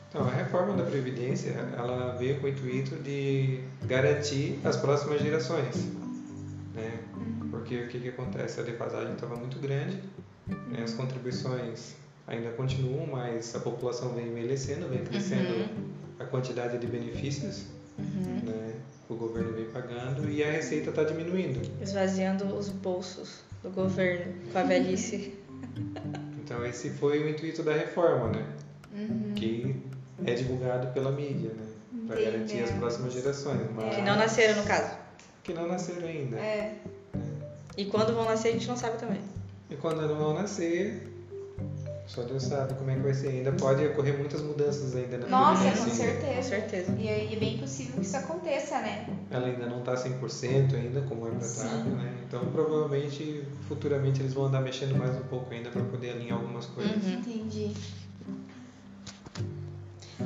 Então, 0.09 0.23
a 0.23 0.31
reforma 0.31 0.77
da 0.77 0.85
Previdência, 0.85 1.51
ela 1.77 2.15
veio 2.17 2.41
com 2.41 2.47
o 2.47 2.49
intuito 2.49 2.95
de 2.97 3.65
garantir 3.83 4.61
as 4.65 4.77
próximas 4.77 5.21
gerações. 5.21 5.75
Né? 6.73 7.01
Porque 7.51 7.83
o 7.83 7.89
que, 7.89 7.99
que 7.99 8.09
acontece? 8.11 8.61
A 8.61 8.63
defasagem 8.63 9.15
estava 9.15 9.35
muito 9.35 9.59
grande, 9.59 10.01
né? 10.47 10.83
as 10.85 10.95
contribuições 10.95 11.97
ainda 12.27 12.51
continuam, 12.51 13.07
mas 13.09 13.57
a 13.57 13.61
população 13.61 14.15
vem 14.15 14.29
envelhecendo, 14.29 14.89
vem 14.89 15.05
crescendo 15.05 15.69
a 16.21 16.25
quantidade 16.25 16.79
de 16.79 16.87
benefícios 16.87 17.67
uhum, 17.99 18.43
né? 18.45 18.75
que 19.07 19.13
o 19.13 19.17
governo 19.17 19.53
vem 19.53 19.65
pagando 19.65 20.31
e 20.31 20.45
a 20.45 20.51
receita 20.51 20.91
está 20.91 21.03
diminuindo. 21.03 21.61
esvaziando 21.83 22.45
os 22.55 22.69
bolsos 22.69 23.41
do 23.63 23.71
governo 23.71 24.35
com 24.53 24.59
a 24.59 24.63
velhice. 24.63 25.35
Então, 26.43 26.65
esse 26.67 26.91
foi 26.91 27.23
o 27.23 27.29
intuito 27.29 27.63
da 27.63 27.73
reforma, 27.73 28.29
né? 28.29 28.47
Uhum. 28.95 29.33
que 29.35 29.75
é 30.25 30.35
divulgado 30.35 30.89
pela 30.93 31.11
mídia, 31.11 31.51
né? 31.51 31.67
Para 32.07 32.21
garantir 32.21 32.63
as 32.63 32.71
próximas 32.73 33.13
gerações. 33.15 33.61
Mas... 33.75 33.95
Que 33.95 34.03
não 34.03 34.17
nasceram, 34.17 34.61
no 34.61 34.67
caso. 34.67 34.97
Que 35.43 35.55
não 35.55 35.67
nasceram 35.67 36.07
ainda. 36.07 36.37
É. 36.37 36.77
E 37.77 37.87
quando 37.87 38.15
vão 38.15 38.25
nascer, 38.25 38.49
a 38.49 38.53
gente 38.53 38.69
não 38.69 38.77
sabe 38.77 38.99
também. 38.99 39.21
E 39.71 39.77
quando 39.77 40.07
não 40.07 40.17
vão 40.17 40.35
nascer, 40.35 41.12
só 42.15 42.23
Deus 42.25 42.43
sabe 42.43 42.75
como 42.75 42.91
é 42.91 42.95
que 42.95 43.01
vai 43.01 43.15
ser. 43.15 43.29
Ainda 43.29 43.53
pode 43.53 43.87
ocorrer 43.87 44.19
muitas 44.19 44.43
mudanças 44.43 44.95
ainda 44.95 45.17
na 45.17 45.29
Nossa, 45.29 45.63
Previdência. 45.63 45.85
com 45.85 45.91
Com 45.91 45.97
certeza. 45.97 46.49
certeza. 46.49 46.97
E 46.99 47.09
aí 47.09 47.33
é 47.35 47.37
bem 47.39 47.57
possível 47.57 47.95
que 47.95 48.03
isso 48.03 48.17
aconteça, 48.19 48.79
né? 48.81 49.07
Ela 49.31 49.47
ainda 49.47 49.67
não 49.67 49.79
está 49.79 49.95
100% 49.95 50.75
ainda, 50.75 51.01
como 51.09 51.27
é 51.27 51.31
para 51.31 51.47
estar, 51.47 51.69
Sim. 51.69 51.85
né? 51.85 52.15
Então, 52.29 52.45
provavelmente, 52.53 53.45
futuramente 53.67 54.21
eles 54.21 54.35
vão 54.35 54.45
andar 54.45 54.61
mexendo 54.61 54.95
mais 54.95 55.17
um 55.17 55.23
pouco 55.23 55.55
ainda 55.55 55.71
para 55.71 55.83
poder 55.85 56.11
alinhar 56.11 56.37
algumas 56.37 56.67
coisas. 56.67 57.03
Uhum. 57.03 57.13
Entendi. 57.15 57.73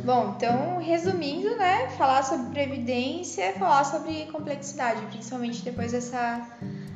Bom, 0.04 0.34
então, 0.36 0.78
resumindo, 0.78 1.56
né? 1.56 1.88
Falar 1.90 2.24
sobre 2.24 2.50
previdência, 2.50 3.52
falar 3.52 3.84
sobre 3.84 4.26
complexidade, 4.26 5.06
principalmente 5.06 5.62
depois 5.62 5.92
dessa, 5.92 6.48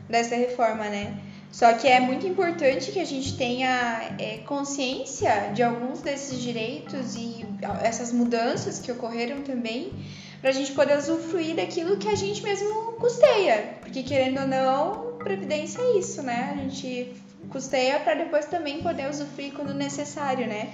dessa 0.09 0.35
reforma, 0.35 0.89
né? 0.89 1.17
Só 1.53 1.73
que 1.73 1.89
é 1.89 1.99
muito 1.99 2.27
importante 2.27 2.93
que 2.93 3.01
a 3.01 3.05
gente 3.05 3.37
tenha 3.37 4.15
é, 4.19 4.39
consciência 4.47 5.51
de 5.53 5.63
alguns 5.63 6.01
desses 6.01 6.41
direitos 6.41 7.17
e 7.17 7.45
essas 7.83 8.13
mudanças 8.13 8.79
que 8.79 8.91
ocorreram 8.93 9.43
também, 9.43 9.93
para 10.41 10.51
a 10.51 10.53
gente 10.53 10.73
poder 10.73 10.97
usufruir 10.97 11.57
daquilo 11.57 11.97
que 11.97 12.09
a 12.09 12.15
gente 12.15 12.43
mesmo 12.43 12.93
custeia. 12.93 13.75
Porque, 13.81 14.03
querendo 14.03 14.41
ou 14.41 14.47
não, 14.47 15.19
previdência 15.19 15.81
é 15.81 15.99
isso, 15.99 16.23
né? 16.23 16.53
A 16.55 16.57
gente 16.57 17.15
custeia 17.51 17.99
para 18.01 18.15
depois 18.15 18.47
também 18.47 18.83
poder 18.83 19.11
usufruir 19.11 19.53
quando 19.53 19.75
necessário, 19.75 20.47
né? 20.47 20.73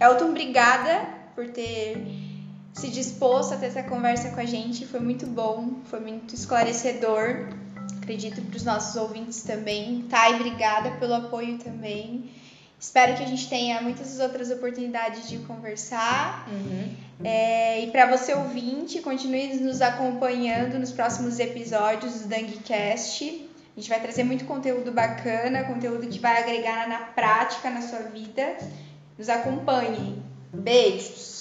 Elton, 0.00 0.30
obrigada 0.30 1.06
por 1.34 1.48
ter 1.48 1.96
se 2.72 2.88
disposto 2.88 3.54
a 3.54 3.56
ter 3.56 3.66
essa 3.66 3.82
conversa 3.82 4.30
com 4.30 4.40
a 4.40 4.44
gente. 4.44 4.86
Foi 4.86 5.00
muito 5.00 5.26
bom, 5.26 5.80
foi 5.86 6.00
muito 6.00 6.34
esclarecedor. 6.34 7.48
Acredito 8.08 8.40
para 8.40 8.56
os 8.56 8.64
nossos 8.64 8.96
ouvintes 8.96 9.42
também. 9.42 10.06
Thay, 10.08 10.36
obrigada 10.36 10.92
pelo 10.92 11.12
apoio 11.12 11.58
também. 11.58 12.30
Espero 12.80 13.14
que 13.14 13.22
a 13.22 13.26
gente 13.26 13.46
tenha 13.50 13.82
muitas 13.82 14.18
outras 14.18 14.50
oportunidades 14.50 15.28
de 15.28 15.36
conversar. 15.40 16.48
Uhum. 16.48 16.96
É, 17.22 17.84
e 17.84 17.90
para 17.90 18.06
você 18.06 18.32
ouvinte, 18.32 19.02
continue 19.02 19.56
nos 19.56 19.82
acompanhando 19.82 20.78
nos 20.78 20.90
próximos 20.90 21.38
episódios 21.38 22.22
do 22.22 22.28
DangCast. 22.28 23.46
A 23.76 23.78
gente 23.78 23.90
vai 23.90 24.00
trazer 24.00 24.24
muito 24.24 24.46
conteúdo 24.46 24.90
bacana, 24.90 25.64
conteúdo 25.64 26.06
que 26.06 26.18
vai 26.18 26.42
agregar 26.42 26.88
na 26.88 27.00
prática 27.00 27.68
na 27.68 27.82
sua 27.82 28.04
vida. 28.04 28.56
Nos 29.18 29.28
acompanhem. 29.28 30.22
Beijos! 30.50 31.37